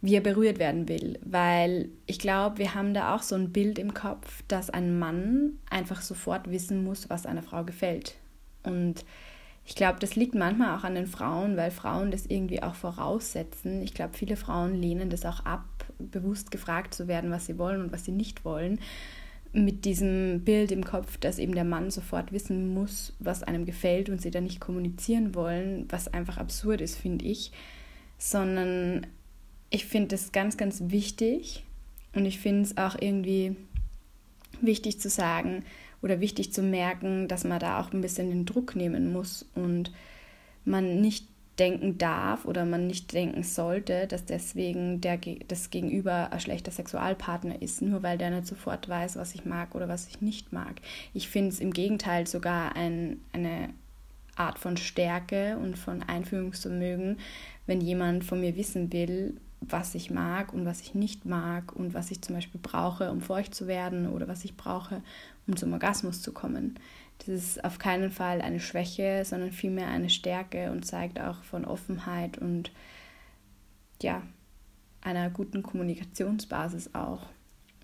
wie 0.00 0.14
er 0.14 0.20
berührt 0.20 0.58
werden 0.58 0.88
will. 0.88 1.18
Weil 1.24 1.88
ich 2.06 2.18
glaube, 2.18 2.58
wir 2.58 2.74
haben 2.74 2.94
da 2.94 3.14
auch 3.14 3.22
so 3.22 3.34
ein 3.34 3.52
Bild 3.52 3.78
im 3.78 3.92
Kopf, 3.92 4.44
dass 4.46 4.70
ein 4.70 4.98
Mann 4.98 5.58
einfach 5.68 6.00
sofort 6.00 6.48
wissen 6.50 6.84
muss, 6.84 7.10
was 7.10 7.26
einer 7.26 7.42
Frau 7.42 7.64
gefällt. 7.64 8.14
Und 8.62 9.04
ich 9.72 9.76
glaube, 9.76 9.98
das 10.00 10.16
liegt 10.16 10.34
manchmal 10.34 10.76
auch 10.76 10.84
an 10.84 10.94
den 10.94 11.06
Frauen, 11.06 11.56
weil 11.56 11.70
Frauen 11.70 12.10
das 12.10 12.26
irgendwie 12.26 12.62
auch 12.62 12.74
voraussetzen. 12.74 13.80
Ich 13.80 13.94
glaube, 13.94 14.12
viele 14.12 14.36
Frauen 14.36 14.74
lehnen 14.74 15.08
das 15.08 15.24
auch 15.24 15.46
ab, 15.46 15.64
bewusst 15.98 16.50
gefragt 16.50 16.92
zu 16.92 17.08
werden, 17.08 17.30
was 17.30 17.46
sie 17.46 17.56
wollen 17.56 17.80
und 17.80 17.90
was 17.90 18.04
sie 18.04 18.12
nicht 18.12 18.44
wollen. 18.44 18.80
Mit 19.54 19.86
diesem 19.86 20.42
Bild 20.44 20.72
im 20.72 20.84
Kopf, 20.84 21.16
dass 21.16 21.38
eben 21.38 21.54
der 21.54 21.64
Mann 21.64 21.90
sofort 21.90 22.32
wissen 22.32 22.74
muss, 22.74 23.14
was 23.18 23.44
einem 23.44 23.64
gefällt 23.64 24.10
und 24.10 24.20
sie 24.20 24.30
dann 24.30 24.44
nicht 24.44 24.60
kommunizieren 24.60 25.34
wollen, 25.34 25.86
was 25.88 26.06
einfach 26.06 26.36
absurd 26.36 26.82
ist, 26.82 26.98
finde 26.98 27.24
ich. 27.24 27.50
Sondern 28.18 29.06
ich 29.70 29.86
finde 29.86 30.08
das 30.08 30.32
ganz, 30.32 30.58
ganz 30.58 30.82
wichtig 30.88 31.64
und 32.14 32.26
ich 32.26 32.40
finde 32.40 32.64
es 32.64 32.76
auch 32.76 32.96
irgendwie 33.00 33.56
wichtig 34.60 35.00
zu 35.00 35.08
sagen, 35.08 35.64
oder 36.02 36.20
wichtig 36.20 36.52
zu 36.52 36.62
merken, 36.62 37.28
dass 37.28 37.44
man 37.44 37.60
da 37.60 37.80
auch 37.80 37.92
ein 37.92 38.00
bisschen 38.00 38.28
den 38.28 38.44
Druck 38.44 38.76
nehmen 38.76 39.12
muss 39.12 39.46
und 39.54 39.92
man 40.64 41.00
nicht 41.00 41.26
denken 41.58 41.98
darf 41.98 42.44
oder 42.44 42.64
man 42.64 42.86
nicht 42.86 43.12
denken 43.12 43.42
sollte, 43.42 44.06
dass 44.06 44.24
deswegen 44.24 45.00
der, 45.00 45.18
das 45.48 45.70
Gegenüber 45.70 46.32
ein 46.32 46.40
schlechter 46.40 46.70
Sexualpartner 46.70 47.60
ist, 47.60 47.82
nur 47.82 48.02
weil 48.02 48.18
der 48.18 48.30
nicht 48.30 48.46
sofort 48.46 48.88
weiß, 48.88 49.16
was 49.16 49.34
ich 49.34 49.44
mag 49.44 49.74
oder 49.74 49.88
was 49.88 50.08
ich 50.08 50.20
nicht 50.20 50.52
mag. 50.52 50.80
Ich 51.12 51.28
finde 51.28 51.50
es 51.50 51.60
im 51.60 51.72
Gegenteil 51.72 52.26
sogar 52.26 52.74
ein, 52.74 53.20
eine, 53.32 53.68
Art 54.36 54.58
von 54.58 54.76
Stärke 54.76 55.58
und 55.58 55.76
von 55.76 56.02
Einfühlungsvermögen, 56.02 57.18
wenn 57.66 57.80
jemand 57.80 58.24
von 58.24 58.40
mir 58.40 58.56
wissen 58.56 58.92
will, 58.92 59.36
was 59.68 59.94
ich 59.94 60.10
mag 60.10 60.52
und 60.52 60.64
was 60.64 60.80
ich 60.80 60.94
nicht 60.94 61.24
mag 61.24 61.72
und 61.74 61.94
was 61.94 62.10
ich 62.10 62.22
zum 62.22 62.34
Beispiel 62.34 62.60
brauche, 62.62 63.10
um 63.10 63.20
feucht 63.20 63.54
zu 63.54 63.66
werden 63.66 64.08
oder 64.08 64.28
was 64.28 64.44
ich 64.44 64.56
brauche, 64.56 65.02
um 65.46 65.56
zum 65.56 65.72
Orgasmus 65.72 66.22
zu 66.22 66.32
kommen. 66.32 66.78
Das 67.18 67.28
ist 67.28 67.64
auf 67.64 67.78
keinen 67.78 68.10
Fall 68.10 68.40
eine 68.40 68.60
Schwäche, 68.60 69.24
sondern 69.24 69.52
vielmehr 69.52 69.88
eine 69.88 70.10
Stärke 70.10 70.72
und 70.72 70.84
zeigt 70.84 71.20
auch 71.20 71.42
von 71.44 71.64
Offenheit 71.64 72.38
und 72.38 72.72
ja, 74.02 74.22
einer 75.00 75.30
guten 75.30 75.62
Kommunikationsbasis 75.62 76.94
auch. 76.94 77.26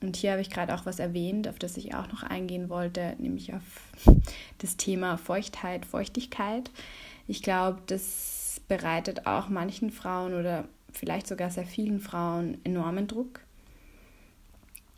Und 0.00 0.16
hier 0.16 0.32
habe 0.32 0.40
ich 0.40 0.50
gerade 0.50 0.75
auch 0.75 0.87
was 0.87 0.99
erwähnt, 0.99 1.49
auf 1.49 1.58
das 1.58 1.76
ich 1.76 1.94
auch 1.94 2.08
noch 2.08 2.23
eingehen 2.23 2.68
wollte, 2.68 3.14
nämlich 3.18 3.54
auf 3.54 3.92
das 4.58 4.76
Thema 4.76 5.16
Feuchtheit, 5.16 5.87
Feuchtigkeit. 5.87 6.70
Ich 7.26 7.42
glaube, 7.42 7.80
das 7.87 8.61
bereitet 8.68 9.26
auch 9.26 9.49
manchen 9.49 9.90
Frauen 9.90 10.35
oder 10.35 10.64
vielleicht 10.99 11.26
sogar 11.26 11.50
sehr 11.50 11.67
vielen 11.67 12.00
Frauen 12.00 12.59
enormen 12.64 13.07
Druck. 13.07 13.40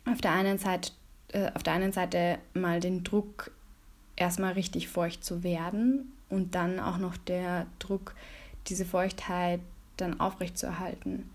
Auf 0.05 0.19
der 0.21 0.31
einen 0.31 0.57
Seite, 0.57 0.91
äh, 1.31 1.51
auf 1.53 1.63
der 1.63 1.73
einen 1.73 1.91
Seite 1.91 2.39
mal 2.53 2.79
den 2.79 3.03
Druck, 3.03 3.51
erstmal 4.15 4.53
richtig 4.53 4.87
feucht 4.87 5.23
zu 5.23 5.43
werden 5.43 6.11
und 6.29 6.55
dann 6.55 6.79
auch 6.79 6.97
noch 6.97 7.17
der 7.17 7.67
Druck, 7.79 8.15
diese 8.67 8.85
Feuchtheit 8.85 9.61
dann 9.97 10.19
aufrechtzuerhalten 10.19 11.29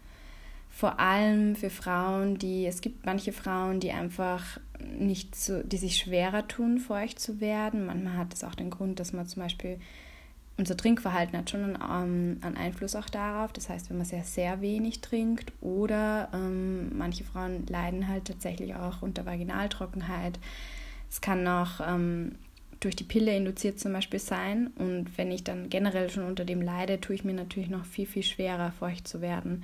vor 0.76 1.00
allem 1.00 1.56
für 1.56 1.70
Frauen, 1.70 2.37
die, 2.37 2.66
es 2.66 2.82
gibt 2.82 3.06
manche 3.06 3.32
Frauen, 3.32 3.80
die 3.80 3.92
einfach 3.92 4.61
nicht 4.78 5.35
so, 5.35 5.62
die 5.62 5.78
sich 5.78 5.96
schwerer 5.96 6.46
tun, 6.49 6.78
feucht 6.78 7.18
zu 7.18 7.40
werden. 7.40 7.87
Manchmal 7.87 8.18
hat 8.18 8.35
es 8.35 8.44
auch 8.44 8.54
den 8.54 8.68
Grund, 8.68 9.00
dass 9.00 9.14
man 9.14 9.26
zum 9.26 9.42
Beispiel, 9.42 9.80
unser 10.58 10.76
Trinkverhalten 10.76 11.38
hat 11.38 11.50
schon 11.50 11.64
einen, 11.64 11.75
ähm, 11.75 12.38
einen 12.40 12.56
Einfluss 12.56 12.96
auch 12.96 13.08
darauf. 13.08 13.52
Das 13.52 13.68
heißt, 13.68 13.90
wenn 13.90 13.98
man 13.98 14.06
sehr, 14.06 14.25
sehr 14.25 14.60
wenig 14.60 15.00
trinkt 15.00 15.52
oder 15.60 16.28
ähm, 16.32 16.96
manche 16.96 17.25
Frauen 17.25 17.66
leiden 17.66 18.08
halt 18.08 18.26
tatsächlich 18.26 18.75
auch 18.75 19.02
unter 19.02 19.26
Vaginaltrockenheit. 19.26 20.38
Es 21.10 21.20
kann 21.20 21.46
auch 21.46 21.80
ähm, 21.86 22.36
durch 22.80 22.96
die 22.96 23.04
Pille 23.04 23.36
induziert 23.36 23.78
zum 23.78 23.92
Beispiel 23.92 24.20
sein. 24.20 24.68
Und 24.78 25.16
wenn 25.18 25.30
ich 25.30 25.44
dann 25.44 25.68
generell 25.68 26.08
schon 26.10 26.25
unter 26.25 26.44
dem 26.44 26.62
leide, 26.62 27.00
tue 27.00 27.14
ich 27.14 27.25
mir 27.25 27.34
natürlich 27.34 27.68
noch 27.68 27.84
viel, 27.84 28.06
viel 28.06 28.22
schwerer, 28.22 28.72
feucht 28.72 29.06
zu 29.06 29.20
werden. 29.20 29.62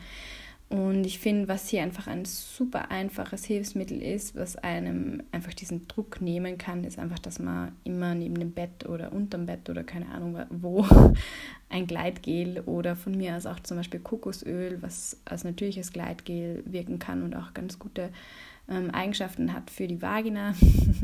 Und 0.73 1.05
ich 1.05 1.19
finde, 1.19 1.49
was 1.49 1.69
hier 1.69 1.83
einfach 1.83 2.07
ein 2.07 2.25
super 2.25 2.91
einfaches 2.91 3.45
Hilfsmittel 3.45 4.01
ist, 4.01 4.35
was 4.35 4.57
einem 4.57 5.23
einfach 5.31 5.53
diesen 5.53 5.87
Druck 5.87 6.23
nehmen 6.23 6.57
kann, 6.57 6.85
ist 6.85 6.99
einfach, 6.99 7.19
dass 7.19 7.39
man 7.39 7.73
immer 7.85 8.15
neben 8.15 8.37
dem 8.37 8.53
Bett 8.53 8.89
oder 8.89 9.13
unterm 9.13 9.45
Bett 9.45 9.69
oder 9.69 9.85
keine 9.85 10.09
Ahnung 10.09 10.39
wo 10.49 10.87
ein 11.69 11.87
Gleitgel 11.87 12.61
oder 12.61 12.97
von 12.97 13.15
mir 13.15 13.37
aus 13.37 13.45
auch 13.45 13.61
zum 13.61 13.77
Beispiel 13.77 14.01
Kokosöl, 14.01 14.79
was 14.81 15.21
als 15.27 15.45
natürliches 15.45 15.93
Gleitgel 15.93 16.63
wirken 16.65 16.99
kann 16.99 17.23
und 17.23 17.37
auch 17.37 17.53
ganz 17.53 17.79
gute 17.79 18.09
ähm, 18.71 18.91
Eigenschaften 18.93 19.53
hat 19.53 19.71
für 19.71 19.87
die 19.87 20.01
Vagina. 20.01 20.55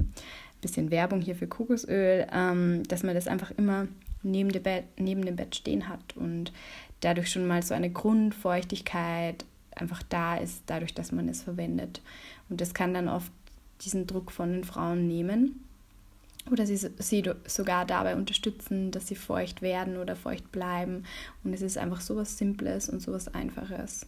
Bisschen 0.62 0.90
Werbung 0.90 1.20
hier 1.20 1.36
für 1.36 1.46
Kokosöl, 1.46 2.26
ähm, 2.32 2.84
dass 2.88 3.02
man 3.02 3.14
das 3.14 3.28
einfach 3.28 3.50
immer 3.58 3.86
neben 4.22 4.50
dem, 4.50 4.62
Bett, 4.62 4.84
neben 4.96 5.26
dem 5.26 5.36
Bett 5.36 5.54
stehen 5.54 5.90
hat 5.90 6.16
und 6.16 6.54
dadurch 7.00 7.30
schon 7.30 7.46
mal 7.46 7.62
so 7.62 7.74
eine 7.74 7.90
Grundfeuchtigkeit 7.90 9.44
einfach 9.80 10.02
da 10.02 10.36
ist, 10.36 10.62
dadurch, 10.66 10.94
dass 10.94 11.12
man 11.12 11.28
es 11.28 11.42
verwendet. 11.42 12.02
Und 12.48 12.60
das 12.60 12.74
kann 12.74 12.94
dann 12.94 13.08
oft 13.08 13.32
diesen 13.82 14.06
Druck 14.06 14.32
von 14.32 14.52
den 14.52 14.64
Frauen 14.64 15.06
nehmen 15.06 15.64
oder 16.50 16.66
sie, 16.66 16.76
sie 16.76 17.30
sogar 17.46 17.84
dabei 17.84 18.16
unterstützen, 18.16 18.90
dass 18.90 19.06
sie 19.06 19.16
feucht 19.16 19.62
werden 19.62 19.98
oder 19.98 20.16
feucht 20.16 20.50
bleiben. 20.50 21.04
Und 21.44 21.52
es 21.52 21.62
ist 21.62 21.78
einfach 21.78 22.00
so 22.00 22.16
was 22.16 22.38
Simples 22.38 22.88
und 22.88 23.00
so 23.00 23.12
was 23.12 23.32
Einfaches. 23.34 24.06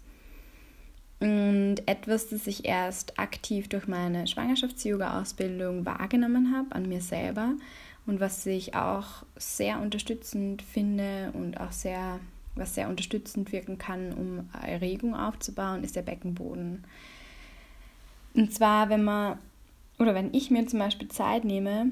Und 1.20 1.76
etwas, 1.84 2.30
das 2.30 2.46
ich 2.46 2.64
erst 2.64 3.18
aktiv 3.18 3.68
durch 3.68 3.86
meine 3.86 4.26
Schwangerschafts-Yoga-Ausbildung 4.26 5.84
wahrgenommen 5.84 6.56
habe 6.56 6.74
an 6.74 6.88
mir 6.88 7.02
selber 7.02 7.52
und 8.06 8.20
was 8.20 8.46
ich 8.46 8.74
auch 8.74 9.24
sehr 9.36 9.80
unterstützend 9.80 10.62
finde 10.62 11.30
und 11.34 11.60
auch 11.60 11.72
sehr 11.72 12.20
was 12.54 12.75
sehr 12.75 12.88
unterstützend 12.88 13.52
wirken 13.52 13.78
kann, 13.78 14.12
um 14.12 14.49
Erregung 14.62 15.14
aufzubauen, 15.14 15.85
ist 15.85 15.97
der 15.97 16.02
Beckenboden. 16.02 16.85
Und 18.35 18.52
zwar, 18.54 18.88
wenn 18.88 19.04
man, 19.04 19.38
oder 19.99 20.14
wenn 20.14 20.35
ich 20.35 20.50
mir 20.50 20.66
zum 20.66 20.78
Beispiel 20.78 21.09
Zeit 21.09 21.45
nehme 21.45 21.87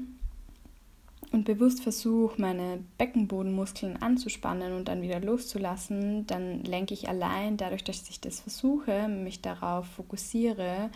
und 1.31 1.45
bewusst 1.45 1.81
versuche, 1.81 2.39
meine 2.41 2.79
Beckenbodenmuskeln 2.97 4.01
anzuspannen 4.01 4.73
und 4.73 4.87
dann 4.87 5.01
wieder 5.01 5.19
loszulassen, 5.19 6.25
dann 6.27 6.63
lenke 6.63 6.93
ich 6.93 7.09
allein, 7.09 7.57
dadurch, 7.57 7.83
dass 7.83 8.09
ich 8.09 8.19
das 8.19 8.39
versuche, 8.39 9.07
mich 9.07 9.41
darauf 9.41 9.87
fokussiere, 9.87 10.89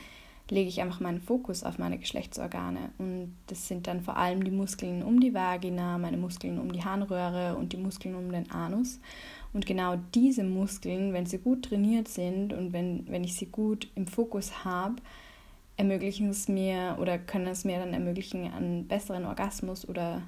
lege 0.50 0.70
ich 0.70 0.82
einfach 0.82 1.00
meinen 1.00 1.22
Fokus 1.22 1.64
auf 1.64 1.78
meine 1.80 1.98
Geschlechtsorgane. 1.98 2.92
Und 2.98 3.34
das 3.48 3.68
sind 3.68 3.88
dann 3.88 4.02
vor 4.02 4.18
allem 4.18 4.44
die 4.44 4.52
Muskeln 4.52 5.04
um 5.04 5.20
die 5.20 5.34
Vagina, 5.34 5.98
meine 5.98 6.18
Muskeln 6.18 6.60
um 6.60 6.72
die 6.72 6.84
Harnröhre 6.84 7.56
und 7.56 7.74
die 7.74 7.78
Muskeln 7.78 8.16
um 8.16 8.32
den 8.32 8.52
Anus. 8.52 9.00
Und 9.54 9.66
genau 9.66 9.98
diese 10.14 10.44
Muskeln, 10.44 11.14
wenn 11.14 11.26
sie 11.26 11.38
gut 11.38 11.66
trainiert 11.66 12.08
sind 12.08 12.54
und 12.54 12.74
wenn, 12.74 13.08
wenn 13.08 13.24
ich 13.24 13.36
sie 13.36 13.46
gut 13.46 13.90
im 13.96 14.08
Fokus 14.08 14.66
habe, 14.66 14.96
ermöglichen 15.78 16.30
es 16.30 16.48
mir 16.48 16.98
oder 17.00 17.18
können 17.18 17.48
es 17.48 17.64
mir 17.64 17.80
dann 17.80 17.94
ermöglichen, 17.94 18.52
einen 18.52 18.88
besseren 18.88 19.26
Orgasmus 19.26 19.88
oder 19.88 20.22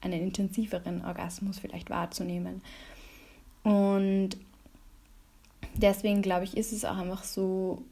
einen 0.00 0.20
intensiveren 0.20 1.04
Orgasmus 1.04 1.58
vielleicht 1.58 1.90
wahrzunehmen. 1.90 2.62
Und 3.62 4.30
deswegen 5.74 6.22
glaube 6.22 6.44
ich, 6.44 6.56
ist 6.56 6.72
es 6.72 6.84
auch 6.84 6.96
einfach 6.96 7.24
so 7.24 7.82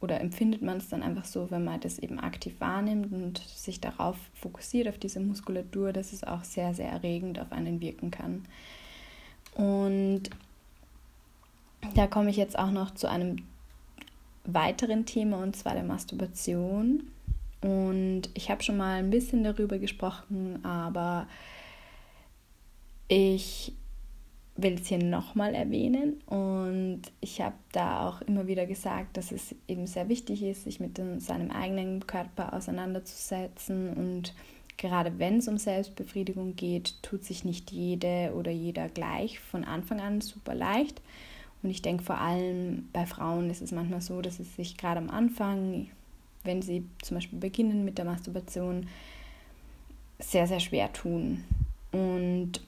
oder 0.00 0.20
empfindet 0.20 0.62
man 0.62 0.78
es 0.78 0.88
dann 0.88 1.02
einfach 1.02 1.24
so, 1.24 1.50
wenn 1.50 1.64
man 1.64 1.80
das 1.80 1.98
eben 1.98 2.18
aktiv 2.18 2.54
wahrnimmt 2.58 3.12
und 3.12 3.38
sich 3.38 3.80
darauf 3.80 4.16
fokussiert, 4.34 4.88
auf 4.88 4.98
diese 4.98 5.20
Muskulatur, 5.20 5.92
dass 5.92 6.12
es 6.12 6.24
auch 6.24 6.42
sehr, 6.42 6.74
sehr 6.74 6.90
erregend 6.90 7.38
auf 7.38 7.52
einen 7.52 7.80
wirken 7.80 8.10
kann. 8.10 8.44
Und 9.54 10.30
da 11.94 12.06
komme 12.06 12.30
ich 12.30 12.36
jetzt 12.36 12.58
auch 12.58 12.70
noch 12.70 12.92
zu 12.94 13.08
einem 13.08 13.36
weiteren 14.44 15.04
Thema 15.04 15.42
und 15.42 15.54
zwar 15.54 15.74
der 15.74 15.84
Masturbation. 15.84 17.10
Und 17.60 18.22
ich 18.32 18.50
habe 18.50 18.62
schon 18.62 18.78
mal 18.78 18.98
ein 18.98 19.10
bisschen 19.10 19.44
darüber 19.44 19.78
gesprochen, 19.78 20.64
aber 20.64 21.26
ich 23.08 23.74
will 24.62 24.74
es 24.74 24.86
hier 24.88 25.02
nochmal 25.02 25.54
erwähnen 25.54 26.20
und 26.26 27.02
ich 27.20 27.40
habe 27.40 27.54
da 27.72 28.08
auch 28.08 28.20
immer 28.22 28.46
wieder 28.46 28.66
gesagt, 28.66 29.16
dass 29.16 29.32
es 29.32 29.54
eben 29.68 29.86
sehr 29.86 30.08
wichtig 30.08 30.42
ist, 30.42 30.64
sich 30.64 30.80
mit 30.80 31.00
seinem 31.18 31.50
eigenen 31.50 32.06
Körper 32.06 32.54
auseinanderzusetzen 32.54 33.92
und 33.94 34.34
Gerade 34.80 35.18
wenn 35.18 35.36
es 35.36 35.46
um 35.46 35.58
Selbstbefriedigung 35.58 36.56
geht, 36.56 37.02
tut 37.02 37.22
sich 37.22 37.44
nicht 37.44 37.70
jede 37.70 38.32
oder 38.34 38.50
jeder 38.50 38.88
gleich 38.88 39.38
von 39.38 39.62
Anfang 39.62 40.00
an 40.00 40.22
super 40.22 40.54
leicht. 40.54 41.02
Und 41.62 41.68
ich 41.68 41.82
denke 41.82 42.02
vor 42.02 42.16
allem 42.16 42.88
bei 42.94 43.04
Frauen 43.04 43.50
ist 43.50 43.60
es 43.60 43.72
manchmal 43.72 44.00
so, 44.00 44.22
dass 44.22 44.40
es 44.40 44.56
sich 44.56 44.78
gerade 44.78 44.96
am 44.96 45.10
Anfang, 45.10 45.88
wenn 46.44 46.62
sie 46.62 46.86
zum 47.02 47.18
Beispiel 47.18 47.38
beginnen 47.38 47.84
mit 47.84 47.98
der 47.98 48.06
Masturbation, 48.06 48.88
sehr, 50.18 50.46
sehr 50.46 50.60
schwer 50.60 50.90
tun. 50.94 51.44
Und 51.92 52.62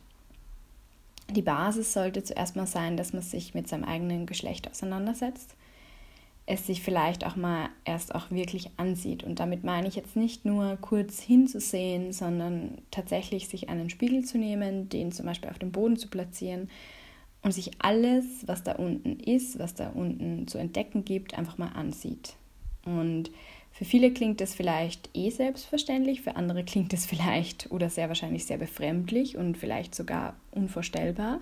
die 1.33 1.43
Basis 1.43 1.93
sollte 1.93 2.23
zuerst 2.23 2.57
mal 2.57 2.67
sein, 2.67 2.97
dass 2.97 3.13
man 3.13 3.23
sich 3.23 3.55
mit 3.55 3.69
seinem 3.69 3.85
eigenen 3.85 4.27
Geschlecht 4.27 4.71
auseinandersetzt 4.71 5.57
es 6.45 6.67
sich 6.67 6.83
vielleicht 6.83 7.25
auch 7.25 7.37
mal 7.37 7.69
erst 7.85 8.15
auch 8.15 8.31
wirklich 8.31 8.71
ansieht. 8.77 9.23
Und 9.23 9.39
damit 9.39 9.63
meine 9.63 9.87
ich 9.87 9.95
jetzt 9.95 10.17
nicht 10.17 10.45
nur 10.45 10.77
kurz 10.81 11.21
hinzusehen, 11.21 12.13
sondern 12.13 12.79
tatsächlich 12.91 13.49
sich 13.49 13.69
einen 13.69 13.91
Spiegel 13.91 14.25
zu 14.25 14.39
nehmen, 14.39 14.89
den 14.89 15.13
zum 15.13 15.27
Beispiel 15.27 15.51
auf 15.51 15.59
dem 15.59 15.71
Boden 15.71 15.97
zu 15.97 16.09
platzieren 16.09 16.69
und 17.43 17.53
sich 17.53 17.71
alles, 17.79 18.25
was 18.47 18.65
da 18.65 18.73
unten 18.73 19.21
ist, 19.21 19.59
was 19.59 19.75
da 19.75 19.91
unten 19.91 20.49
zu 20.49 20.59
entdecken 20.59 21.05
gibt, 21.05 21.39
einfach 21.39 21.59
mal 21.59 21.73
ansieht. 21.75 22.35
Und 22.85 23.31
für 23.73 23.85
viele 23.85 24.13
klingt 24.13 24.41
das 24.41 24.55
vielleicht 24.55 25.11
eh 25.15 25.31
selbstverständlich, 25.31 26.23
für 26.23 26.37
andere 26.37 26.65
klingt 26.65 26.93
es 26.93 27.07
vielleicht 27.07 27.71
oder 27.71 27.91
sehr 27.91 28.09
wahrscheinlich 28.09 28.47
sehr 28.47 28.59
befremdlich 28.59 29.37
und 29.37 29.57
vielleicht 29.57 29.95
sogar 29.95 30.37
unvorstellbar. 30.51 31.41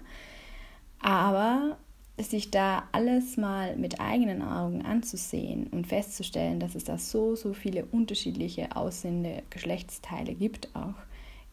Aber 1.01 1.79
sich 2.19 2.51
da 2.51 2.85
alles 2.93 3.37
mal 3.37 3.77
mit 3.77 4.01
eigenen 4.01 4.43
Augen 4.43 4.83
anzusehen 4.83 5.69
und 5.69 5.87
festzustellen, 5.87 6.61
dass 6.61 6.75
es 6.75 6.85
da 6.85 6.99
so, 6.99 7.35
so 7.35 7.55
viele 7.55 7.87
unterschiedliche 7.87 8.77
aussehende 8.77 9.43
Geschlechtsteile 9.51 10.35
gibt, 10.35 10.69
auch, 10.75 10.95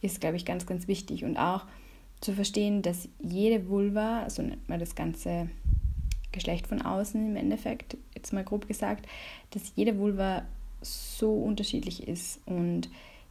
ist, 0.02 0.20
glaube 0.20 0.36
ich, 0.36 0.46
ganz, 0.46 0.66
ganz 0.66 0.88
wichtig. 0.88 1.24
Und 1.24 1.38
auch 1.38 1.66
zu 2.20 2.34
verstehen, 2.34 2.82
dass 2.82 3.08
jede 3.20 3.70
Vulva, 3.70 4.30
so 4.30 4.42
nennt 4.42 4.68
man 4.68 4.80
das 4.80 4.96
ganze 4.96 5.50
Geschlecht 6.32 6.68
von 6.68 6.82
außen 6.82 7.26
im 7.26 7.36
Endeffekt, 7.36 7.98
jetzt 8.16 8.34
mal 8.34 8.44
grob 8.44 8.68
gesagt, 8.68 9.08
dass 9.52 9.72
jede 9.76 9.98
Vulva 9.98 10.44
so 10.82 11.34
unterschiedlich 11.34 12.08
ist 12.08 12.40
und 12.46 12.90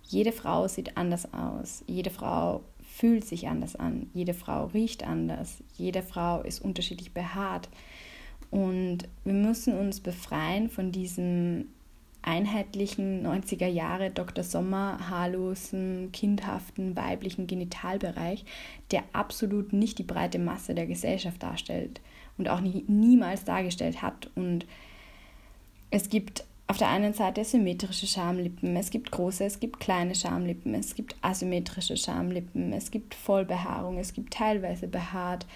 jede 0.09 0.33
Frau 0.33 0.69
sieht 0.69 0.97
anders 0.97 1.33
aus. 1.33 1.83
Jede 1.87 2.11
Frau 2.11 2.63
fühlt 2.81 3.25
sich 3.25 3.49
anders 3.49 3.77
an, 3.77 4.09
jede 4.15 4.35
Frau 4.35 4.67
riecht 4.67 5.05
anders, 5.05 5.63
jede 5.77 6.03
Frau 6.03 6.43
ist 6.43 6.61
unterschiedlich 6.61 7.13
behaart. 7.13 7.69
Und 8.51 9.09
wir 9.25 9.35
müssen 9.35 9.77
uns 9.77 10.01
befreien 10.01 10.71
von 10.71 10.93
diesem 10.93 11.67
einheitlichen 12.23 13.25
90er 13.25 13.67
Jahre 13.67 14.11
Dr. 14.11 14.45
Sommer 14.45 14.99
haarlosen, 15.09 16.11
kindhaften, 16.13 16.97
weiblichen 16.97 17.47
Genitalbereich, 17.47 18.45
der 18.91 19.05
absolut 19.13 19.73
nicht 19.73 19.99
die 19.99 20.05
breite 20.05 20.39
Masse 20.39 20.75
der 20.75 20.87
Gesellschaft 20.87 21.43
darstellt 21.43 22.01
und 22.37 22.49
auch 22.49 22.61
nie, 22.61 22.85
niemals 22.89 23.45
dargestellt 23.45 24.03
hat. 24.03 24.29
Und 24.35 24.67
es 25.91 26.09
gibt 26.09 26.45
auf 26.69 26.79
der 26.79 26.89
einen 26.89 27.13
Seite 27.13 27.45
symmetrische 27.45 28.07
Schamlippen, 28.07 28.75
es 28.77 28.91
gibt 28.91 29.13
große, 29.13 29.45
es 29.45 29.61
gibt 29.61 29.79
kleine 29.79 30.15
Schamlippen, 30.15 30.75
es 30.75 30.95
gibt 30.95 31.15
asymmetrische 31.23 31.97
Schamlippen, 31.97 32.73
es 32.73 32.91
gibt 32.91 33.15
Vollbehaarung, 33.15 33.99
es 33.99 34.13
gibt 34.13 34.33
teilweise 34.35 34.89
behaart, 34.89 35.47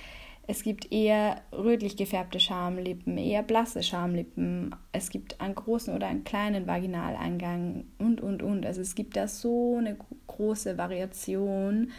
es 0.50 0.64
gibt 0.64 0.90
eher 0.90 1.42
rötlich 1.52 1.96
gefärbte 1.96 2.40
Schamlippen, 2.40 3.16
eher 3.18 3.44
blasse 3.44 3.84
Schamlippen. 3.84 4.74
Es 4.90 5.10
gibt 5.10 5.40
einen 5.40 5.54
großen 5.54 5.94
oder 5.94 6.08
einen 6.08 6.24
kleinen 6.24 6.66
Vaginaleingang 6.66 7.84
und, 7.98 8.20
und, 8.20 8.42
und. 8.42 8.66
Also 8.66 8.80
es 8.80 8.96
gibt 8.96 9.16
da 9.16 9.28
so 9.28 9.76
eine 9.76 9.96
große 10.26 10.76
Variation. 10.76 11.92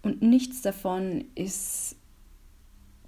Und 0.00 0.22
nichts 0.22 0.62
davon 0.62 1.26
ist 1.34 1.96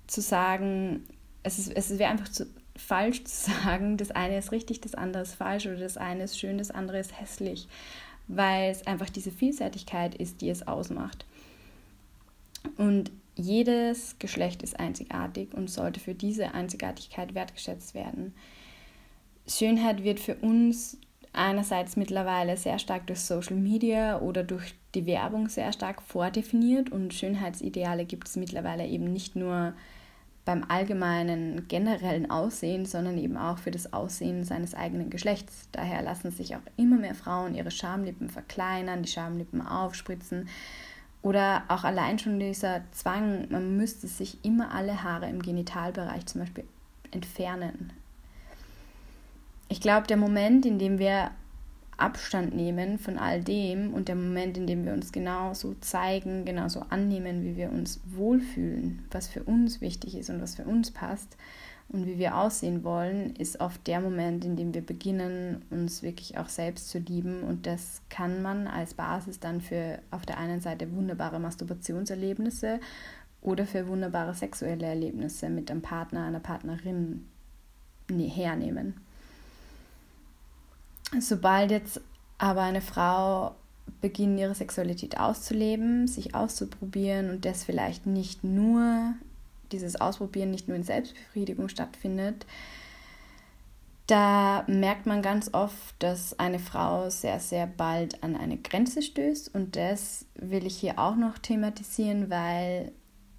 zu 0.07 0.21
sagen, 0.21 1.05
es, 1.45 1.67
es 1.67 1.99
wäre 1.99 2.11
einfach 2.11 2.29
zu, 2.29 2.47
falsch 2.81 3.25
zu 3.25 3.51
sagen, 3.51 3.97
das 3.97 4.11
eine 4.11 4.39
ist 4.39 4.53
richtig, 4.53 4.81
das 4.81 4.95
andere 4.95 5.23
ist 5.23 5.35
falsch 5.35 5.67
oder 5.67 5.77
das 5.77 5.97
eine 5.97 6.25
ist 6.25 6.39
schön, 6.39 6.59
das 6.59 6.71
andere 6.71 6.99
ist 6.99 7.21
hässlich, 7.21 7.69
weil 8.29 8.71
es 8.71 8.87
einfach 8.87 9.11
diese 9.11 9.31
Vielseitigkeit 9.31 10.15
ist, 10.15 10.41
die 10.41 10.51
es 10.51 10.67
ausmacht. 10.67 11.25
Und 12.77 13.11
jedes 13.37 14.19
Geschlecht 14.19 14.63
ist 14.63 14.79
einzigartig 14.79 15.55
und 15.55 15.71
sollte 15.71 16.01
für 16.01 16.15
diese 16.15 16.53
Einzigartigkeit 16.53 17.35
wertgeschätzt 17.35 17.95
werden. 17.95 18.35
Schönheit 19.47 20.05
wird 20.05 20.21
für 20.21 20.35
uns 20.37 20.99
einerseits 21.33 21.97
mittlerweile 21.97 22.57
sehr 22.57 22.79
stark 22.79 23.07
durch 23.07 23.21
Social 23.21 23.57
Media 23.57 24.21
oder 24.21 24.43
durch 24.43 24.75
die 24.95 25.07
Werbung 25.07 25.49
sehr 25.49 25.73
stark 25.73 26.03
vordefiniert 26.03 26.91
und 26.91 27.15
Schönheitsideale 27.15 28.05
gibt 28.05 28.29
es 28.29 28.37
mittlerweile 28.37 28.87
eben 28.87 29.13
nicht 29.13 29.37
nur 29.37 29.73
beim 30.45 30.65
allgemeinen 30.69 31.69
generellen 31.69 32.31
Aussehen, 32.31 32.87
sondern 32.87 33.19
eben 33.19 33.37
auch 33.37 33.59
für 33.59 33.71
das 33.71 33.93
Aussehen 33.93 34.45
seines 34.45 34.75
eigenen 34.75 35.11
Geschlechts. 35.11 35.69
Daher 35.73 36.03
lassen 36.03 36.31
sich 36.31 36.57
auch 36.57 36.61
immer 36.77 36.97
mehr 36.97 37.15
Frauen 37.15 37.55
ihre 37.55 37.71
Schamlippen 37.71 38.31
verkleinern, 38.31 39.03
die 39.03 39.11
Schamlippen 39.11 39.67
aufspritzen 39.67 40.49
oder 41.23 41.65
auch 41.69 41.85
allein 41.85 42.19
schon 42.19 42.39
dieser 42.41 42.83
Zwang, 42.93 43.47
man 43.51 43.77
müsste 43.77 44.07
sich 44.07 44.43
immer 44.45 44.73
alle 44.73 45.03
Haare 45.03 45.29
im 45.29 45.43
Genitalbereich 45.43 46.25
zum 46.27 46.41
Beispiel 46.41 46.65
entfernen. 47.11 47.93
Ich 49.69 49.81
glaube, 49.81 50.07
der 50.07 50.17
Moment, 50.17 50.65
in 50.65 50.79
dem 50.79 50.99
wir 50.99 51.31
Abstand 52.01 52.55
nehmen 52.55 52.99
von 52.99 53.19
all 53.19 53.43
dem 53.43 53.93
und 53.93 54.09
der 54.09 54.17
Moment, 54.17 54.57
in 54.57 54.67
dem 54.67 54.85
wir 54.85 54.93
uns 54.93 55.13
genauso 55.13 55.75
zeigen, 55.81 56.45
genauso 56.45 56.81
annehmen, 56.91 57.45
wie 57.45 57.57
wir 57.57 57.71
uns 57.71 58.01
wohlfühlen, 58.05 59.05
was 59.11 59.29
für 59.29 59.43
uns 59.43 59.81
wichtig 59.81 60.17
ist 60.17 60.31
und 60.31 60.41
was 60.41 60.57
für 60.57 60.65
uns 60.65 60.91
passt, 60.91 61.37
und 61.93 62.07
wie 62.07 62.19
wir 62.19 62.37
aussehen 62.37 62.85
wollen, 62.85 63.35
ist 63.35 63.59
oft 63.61 63.85
der 63.89 64.01
Moment, 64.01 64.45
in 64.45 64.55
dem 64.55 64.73
wir 64.73 64.81
beginnen, 64.81 65.65
uns 65.71 66.05
wirklich 66.05 66.39
auch 66.39 66.49
selbst 66.49 66.89
zu 66.89 66.99
lieben. 66.99 67.43
Und 67.43 67.67
das 67.67 68.03
kann 68.09 68.43
man 68.43 68.69
als 68.69 68.95
Basis 68.95 69.41
dann 69.41 69.61
für 69.61 69.99
auf 70.13 70.25
der 70.25 70.39
einen 70.39 70.61
Seite 70.61 70.93
wunderbare 70.95 71.41
Masturbationserlebnisse 71.41 72.79
oder 73.43 73.67
für 73.67 73.89
wunderbare 73.89 74.35
sexuelle 74.35 74.87
Erlebnisse 74.87 75.51
mit 75.51 75.69
einem 75.69 75.83
Partner, 75.83 76.27
einer 76.27 76.39
Partnerin 76.39 77.27
ne, 78.09 78.29
hernehmen. 78.29 78.95
Sobald 81.19 81.71
jetzt 81.71 82.01
aber 82.39 82.63
eine 82.63 82.81
Frau 82.81 83.57
beginnt, 84.01 84.39
ihre 84.39 84.55
Sexualität 84.55 85.19
auszuleben, 85.19 86.07
sich 86.07 86.35
auszuprobieren 86.35 87.31
und 87.31 87.45
das 87.45 87.65
vielleicht 87.65 88.07
nicht 88.07 88.45
nur 88.45 89.15
dieses 89.73 90.01
Ausprobieren 90.01 90.51
nicht 90.51 90.69
nur 90.69 90.77
in 90.77 90.83
Selbstbefriedigung 90.83 91.69
stattfindet, 91.69 92.47
da 94.11 94.65
merkt 94.67 95.07
man 95.07 95.23
ganz 95.23 95.55
oft, 95.55 95.95
dass 96.01 96.37
eine 96.41 96.59
Frau 96.59 97.11
sehr, 97.11 97.39
sehr 97.39 97.69
bald 97.69 98.25
an 98.25 98.35
eine 98.35 98.57
Grenze 98.57 99.03
stößt. 99.03 99.55
Und 99.55 99.77
das 99.77 100.27
will 100.35 100.67
ich 100.67 100.77
hier 100.77 100.99
auch 100.99 101.15
noch 101.15 101.39
thematisieren, 101.39 102.29
weil 102.29 102.91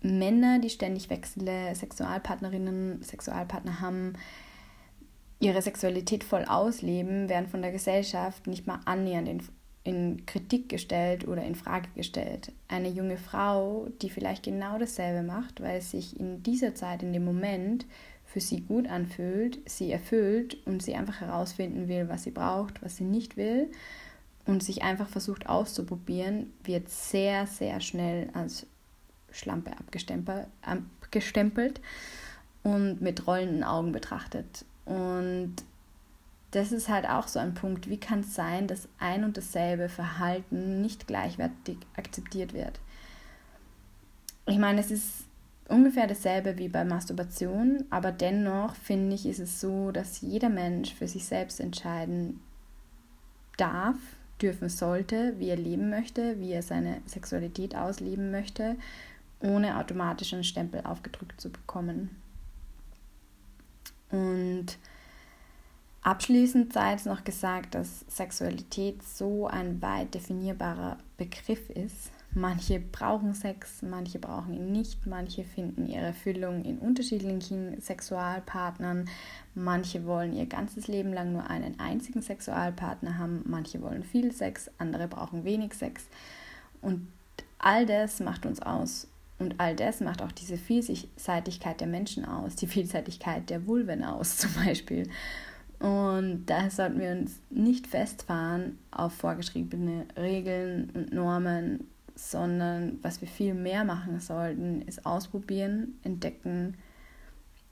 Männer, 0.01 0.59
die 0.59 0.69
ständig 0.69 1.09
wechselnde 1.09 1.75
Sexualpartnerinnen, 1.75 3.03
Sexualpartner 3.03 3.81
haben, 3.81 4.13
ihre 5.41 5.61
Sexualität 5.61 6.23
voll 6.23 6.45
ausleben, 6.45 7.27
werden 7.27 7.47
von 7.47 7.61
der 7.61 7.71
Gesellschaft 7.71 8.47
nicht 8.47 8.67
mal 8.67 8.79
annähernd 8.85 9.27
in 9.27 9.41
in 9.83 10.25
Kritik 10.25 10.69
gestellt 10.69 11.27
oder 11.27 11.43
in 11.43 11.55
Frage 11.55 11.89
gestellt. 11.95 12.51
Eine 12.67 12.89
junge 12.89 13.17
Frau, 13.17 13.87
die 14.01 14.09
vielleicht 14.09 14.43
genau 14.43 14.77
dasselbe 14.77 15.23
macht, 15.23 15.61
weil 15.61 15.79
es 15.79 15.91
sich 15.91 16.19
in 16.19 16.43
dieser 16.43 16.75
Zeit, 16.75 17.01
in 17.01 17.13
dem 17.13 17.25
Moment 17.25 17.85
für 18.25 18.39
sie 18.39 18.61
gut 18.61 18.87
anfühlt, 18.87 19.59
sie 19.65 19.91
erfüllt 19.91 20.55
und 20.65 20.83
sie 20.83 20.95
einfach 20.95 21.21
herausfinden 21.21 21.87
will, 21.87 22.09
was 22.09 22.23
sie 22.23 22.31
braucht, 22.31 22.83
was 22.83 22.97
sie 22.97 23.03
nicht 23.03 23.37
will 23.37 23.71
und 24.45 24.63
sich 24.63 24.83
einfach 24.83 25.09
versucht 25.09 25.49
auszuprobieren, 25.49 26.53
wird 26.63 26.89
sehr, 26.89 27.47
sehr 27.47 27.81
schnell 27.81 28.29
als 28.33 28.67
Schlampe 29.31 29.71
abgestempelt 29.71 31.81
und 32.63 33.01
mit 33.01 33.25
rollenden 33.25 33.63
Augen 33.63 33.91
betrachtet. 33.91 34.65
Und 34.85 35.55
das 36.51 36.71
ist 36.71 36.89
halt 36.89 37.07
auch 37.07 37.27
so 37.27 37.39
ein 37.39 37.53
Punkt. 37.53 37.89
Wie 37.89 37.99
kann 37.99 38.21
es 38.21 38.35
sein, 38.35 38.67
dass 38.67 38.89
ein 38.99 39.23
und 39.23 39.37
dasselbe 39.37 39.89
Verhalten 39.89 40.81
nicht 40.81 41.07
gleichwertig 41.07 41.77
akzeptiert 41.95 42.53
wird? 42.53 42.79
Ich 44.47 44.57
meine, 44.57 44.81
es 44.81 44.91
ist 44.91 45.25
ungefähr 45.69 46.07
dasselbe 46.07 46.57
wie 46.57 46.67
bei 46.67 46.83
Masturbation, 46.83 47.85
aber 47.89 48.11
dennoch 48.11 48.75
finde 48.75 49.15
ich, 49.15 49.25
ist 49.25 49.39
es 49.39 49.61
so, 49.61 49.91
dass 49.91 50.21
jeder 50.21 50.49
Mensch 50.49 50.93
für 50.93 51.07
sich 51.07 51.25
selbst 51.25 51.61
entscheiden 51.61 52.41
darf, 53.57 53.95
dürfen 54.41 54.69
sollte, 54.69 55.35
wie 55.37 55.49
er 55.49 55.55
leben 55.55 55.89
möchte, 55.89 56.39
wie 56.39 56.51
er 56.51 56.63
seine 56.63 57.01
Sexualität 57.05 57.75
ausleben 57.75 58.31
möchte, 58.31 58.75
ohne 59.39 59.77
automatisch 59.77 60.33
einen 60.33 60.43
Stempel 60.43 60.81
aufgedrückt 60.81 61.39
zu 61.39 61.49
bekommen. 61.49 62.20
Und 64.11 64.77
Abschließend 66.03 66.73
sei 66.73 66.93
es 66.93 67.05
noch 67.05 67.23
gesagt, 67.23 67.75
dass 67.75 67.99
Sexualität 68.07 69.03
so 69.03 69.45
ein 69.45 69.83
weit 69.83 70.15
definierbarer 70.15 70.97
Begriff 71.17 71.69
ist. 71.69 72.09
Manche 72.33 72.79
brauchen 72.79 73.35
Sex, 73.35 73.83
manche 73.83 74.17
brauchen 74.17 74.55
ihn 74.55 74.71
nicht, 74.71 75.05
manche 75.05 75.43
finden 75.43 75.85
ihre 75.85 76.05
Erfüllung 76.05 76.63
in 76.65 76.79
unterschiedlichen 76.79 77.79
Sexualpartnern, 77.79 79.09
manche 79.53 80.05
wollen 80.05 80.33
ihr 80.33 80.47
ganzes 80.47 80.87
Leben 80.87 81.13
lang 81.13 81.33
nur 81.33 81.47
einen 81.49 81.79
einzigen 81.79 82.23
Sexualpartner 82.23 83.19
haben, 83.19 83.43
manche 83.45 83.81
wollen 83.81 84.03
viel 84.03 84.31
Sex, 84.31 84.71
andere 84.79 85.07
brauchen 85.07 85.43
wenig 85.43 85.73
Sex. 85.75 86.07
Und 86.81 87.07
all 87.59 87.85
das 87.85 88.21
macht 88.21 88.47
uns 88.47 88.59
aus. 88.59 89.07
Und 89.41 89.59
all 89.59 89.75
das 89.75 90.01
macht 90.01 90.21
auch 90.21 90.31
diese 90.31 90.55
Vielseitigkeit 90.55 91.81
der 91.81 91.87
Menschen 91.87 92.25
aus, 92.25 92.55
die 92.55 92.67
Vielseitigkeit 92.67 93.49
der 93.49 93.65
Vulven 93.65 94.03
aus 94.03 94.37
zum 94.37 94.53
Beispiel. 94.53 95.09
Und 95.79 96.45
daher 96.45 96.69
sollten 96.69 96.99
wir 96.99 97.09
uns 97.09 97.41
nicht 97.49 97.87
festfahren 97.87 98.77
auf 98.91 99.13
vorgeschriebene 99.13 100.05
Regeln 100.15 100.91
und 100.93 101.11
Normen, 101.11 101.87
sondern 102.13 102.99
was 103.01 103.19
wir 103.21 103.27
viel 103.27 103.55
mehr 103.55 103.83
machen 103.83 104.19
sollten, 104.19 104.83
ist 104.83 105.07
ausprobieren, 105.07 105.99
entdecken 106.03 106.77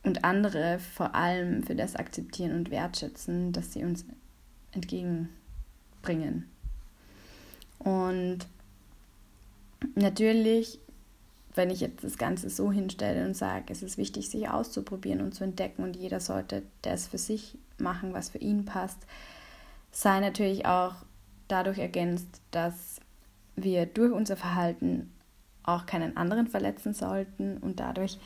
und 0.01 0.23
andere 0.23 0.79
vor 0.79 1.13
allem 1.13 1.61
für 1.61 1.75
das 1.75 1.95
akzeptieren 1.95 2.55
und 2.55 2.71
wertschätzen, 2.71 3.51
dass 3.51 3.73
sie 3.73 3.83
uns 3.83 4.05
entgegenbringen. 4.71 6.49
Und 7.77 8.39
natürlich 9.93 10.79
wenn 11.59 11.71
ich 11.71 11.81
jetzt 11.81 12.05
das 12.05 12.17
Ganze 12.17 12.49
so 12.49 12.71
hinstelle 12.71 13.25
und 13.25 13.35
sage, 13.35 13.65
es 13.67 13.83
ist 13.83 13.97
wichtig, 13.97 14.29
sich 14.29 14.47
auszuprobieren 14.47 15.19
und 15.19 15.35
zu 15.35 15.43
entdecken 15.43 15.83
und 15.83 15.97
jeder 15.97 16.21
sollte 16.21 16.63
das 16.83 17.07
für 17.07 17.17
sich 17.17 17.57
machen, 17.77 18.13
was 18.13 18.29
für 18.29 18.37
ihn 18.37 18.63
passt, 18.63 18.99
sei 19.91 20.21
natürlich 20.21 20.65
auch 20.65 20.95
dadurch 21.49 21.77
ergänzt, 21.77 22.39
dass 22.51 23.01
wir 23.57 23.85
durch 23.85 24.13
unser 24.13 24.37
Verhalten 24.37 25.11
auch 25.63 25.85
keinen 25.85 26.15
anderen 26.15 26.47
verletzen 26.47 26.93
sollten. 26.93 27.57
Und 27.57 27.81
dadurch 27.81 28.19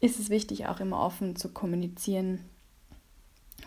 ist 0.00 0.20
es 0.20 0.30
wichtig, 0.30 0.68
auch 0.68 0.78
immer 0.78 1.00
offen 1.00 1.34
zu 1.34 1.48
kommunizieren, 1.48 2.44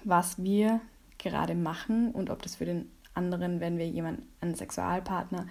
was 0.06 0.42
wir 0.42 0.80
gerade 1.18 1.54
machen 1.54 2.12
und 2.12 2.30
ob 2.30 2.42
das 2.44 2.56
für 2.56 2.66
den 2.66 2.90
anderen, 3.14 3.60
wenn 3.60 3.78
wir 3.78 3.90
jemanden, 3.90 4.26
einen 4.40 4.56
Sexualpartner 4.56 5.48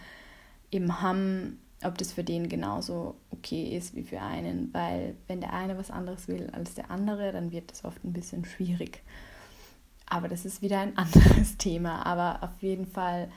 eben 0.71 1.03
haben, 1.03 1.59
ob 1.85 1.97
das 1.99 2.13
für 2.13 2.25
den 2.25 2.49
genauso 2.49 3.15
okay 3.31 3.77
ist 3.77 3.95
wie 3.95 4.03
für 4.03 4.21
einen, 4.21 4.73
weil 4.75 5.15
wenn 5.27 5.41
der 5.41 5.53
eine 5.53 5.79
was 5.79 5.91
anderes 5.91 6.27
will 6.27 6.51
als 6.51 6.75
der 6.75 6.91
andere, 6.91 7.33
dann 7.33 7.53
wird 7.53 7.71
das 7.71 7.85
oft 7.85 8.05
ein 8.05 8.13
bisschen 8.13 8.45
schwierig. 8.45 9.03
Aber 10.07 10.29
das 10.29 10.45
ist 10.45 10.63
wieder 10.63 10.81
ein 10.81 10.97
anderes 10.97 11.57
Thema. 11.57 12.05
Aber 12.05 12.43
auf 12.43 12.63
jeden 12.63 12.87
Fall 12.87 13.29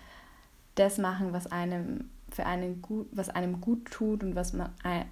das 0.76 0.98
machen, 0.98 1.34
was 1.34 1.48
einem 1.48 2.10
für 2.30 2.46
einen 2.46 2.82
gut, 2.82 3.08
was 3.12 3.30
einem 3.30 3.60
gut 3.62 3.92
tut 3.92 4.24
und 4.24 4.36
was 4.36 4.54
man, 4.54 4.70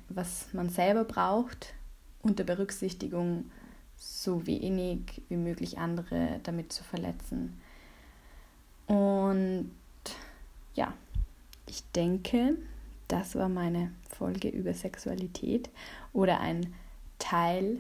was 0.07 0.53
man 0.53 0.69
selber 0.69 1.03
braucht, 1.03 1.73
unter 2.21 2.43
Berücksichtigung 2.43 3.51
so 3.97 4.47
wenig 4.47 5.21
wie 5.27 5.35
möglich 5.35 5.77
andere 5.77 6.39
damit 6.43 6.71
zu 6.71 6.83
verletzen. 6.83 7.59
Und 8.87 9.71
ja, 10.73 10.93
ich 11.67 11.83
denke, 11.91 12.57
das 13.10 13.36
war 13.36 13.50
meine 13.50 13.91
Folge 14.17 14.48
über 14.48 14.74
Sexualität 14.74 15.69
oder 16.13 16.39
ein 16.39 16.74
Teil 17.17 17.80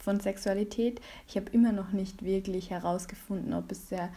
von 0.00 0.20
Sexualität. 0.20 1.00
Ich 1.26 1.36
habe 1.36 1.50
immer 1.50 1.72
noch 1.72 1.90
nicht 1.90 2.22
wirklich 2.22 2.70
herausgefunden, 2.70 3.52
ob 3.52 3.72
es 3.72 3.88
der 3.88 4.10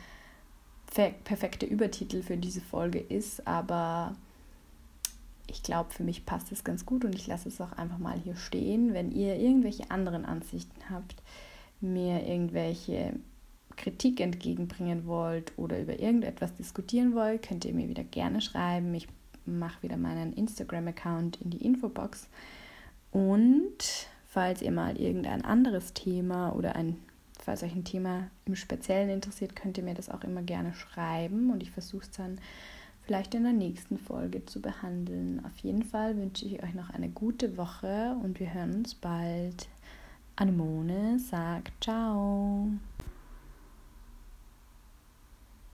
perfekte 1.23 1.65
Übertitel 1.65 2.21
für 2.21 2.37
diese 2.37 2.61
Folge 2.61 2.99
ist, 2.99 3.47
aber 3.47 4.15
ich 5.47 5.63
glaube, 5.63 5.89
für 5.91 6.03
mich 6.03 6.25
passt 6.25 6.51
es 6.51 6.63
ganz 6.63 6.85
gut 6.85 7.03
und 7.05 7.15
ich 7.15 7.27
lasse 7.27 7.49
es 7.49 7.59
auch 7.59 7.71
einfach 7.73 7.97
mal 7.97 8.19
hier 8.19 8.35
stehen. 8.35 8.93
Wenn 8.93 9.11
ihr 9.11 9.37
irgendwelche 9.37 9.89
anderen 9.89 10.25
Ansichten 10.25 10.89
habt, 10.89 11.15
mir 11.79 12.27
irgendwelche 12.27 13.13
Kritik 13.77 14.19
entgegenbringen 14.19 15.07
wollt 15.07 15.53
oder 15.57 15.79
über 15.79 15.99
irgendetwas 15.99 16.53
diskutieren 16.55 17.15
wollt, 17.15 17.41
könnt 17.41 17.65
ihr 17.65 17.73
mir 17.73 17.89
wieder 17.89 18.03
gerne 18.03 18.41
schreiben. 18.41 18.93
Ich 18.93 19.07
mache 19.45 19.83
wieder 19.83 19.97
meinen 19.97 20.33
Instagram-Account 20.33 21.41
in 21.41 21.49
die 21.49 21.63
Infobox. 21.63 22.27
Und 23.11 24.07
falls 24.27 24.61
ihr 24.61 24.71
mal 24.71 24.97
irgendein 24.97 25.43
anderes 25.43 25.93
Thema 25.93 26.55
oder 26.55 26.75
ein, 26.75 26.97
falls 27.39 27.63
euch 27.63 27.75
ein 27.75 27.83
Thema 27.83 28.27
im 28.45 28.55
Speziellen 28.55 29.09
interessiert, 29.09 29.55
könnt 29.55 29.77
ihr 29.77 29.83
mir 29.83 29.95
das 29.95 30.09
auch 30.09 30.23
immer 30.23 30.41
gerne 30.41 30.73
schreiben 30.73 31.51
und 31.51 31.61
ich 31.63 31.71
versuche 31.71 32.03
es 32.03 32.11
dann 32.11 32.39
vielleicht 33.03 33.35
in 33.35 33.43
der 33.43 33.53
nächsten 33.53 33.97
Folge 33.97 34.45
zu 34.45 34.61
behandeln. 34.61 35.43
Auf 35.45 35.57
jeden 35.57 35.83
Fall 35.83 36.15
wünsche 36.17 36.45
ich 36.45 36.63
euch 36.63 36.73
noch 36.73 36.89
eine 36.91 37.09
gute 37.09 37.57
Woche 37.57 38.15
und 38.23 38.39
wir 38.39 38.53
hören 38.53 38.75
uns 38.75 38.95
bald. 38.95 39.67
Anemone 40.35 41.19
sagt 41.19 41.83
Ciao. 41.83 42.71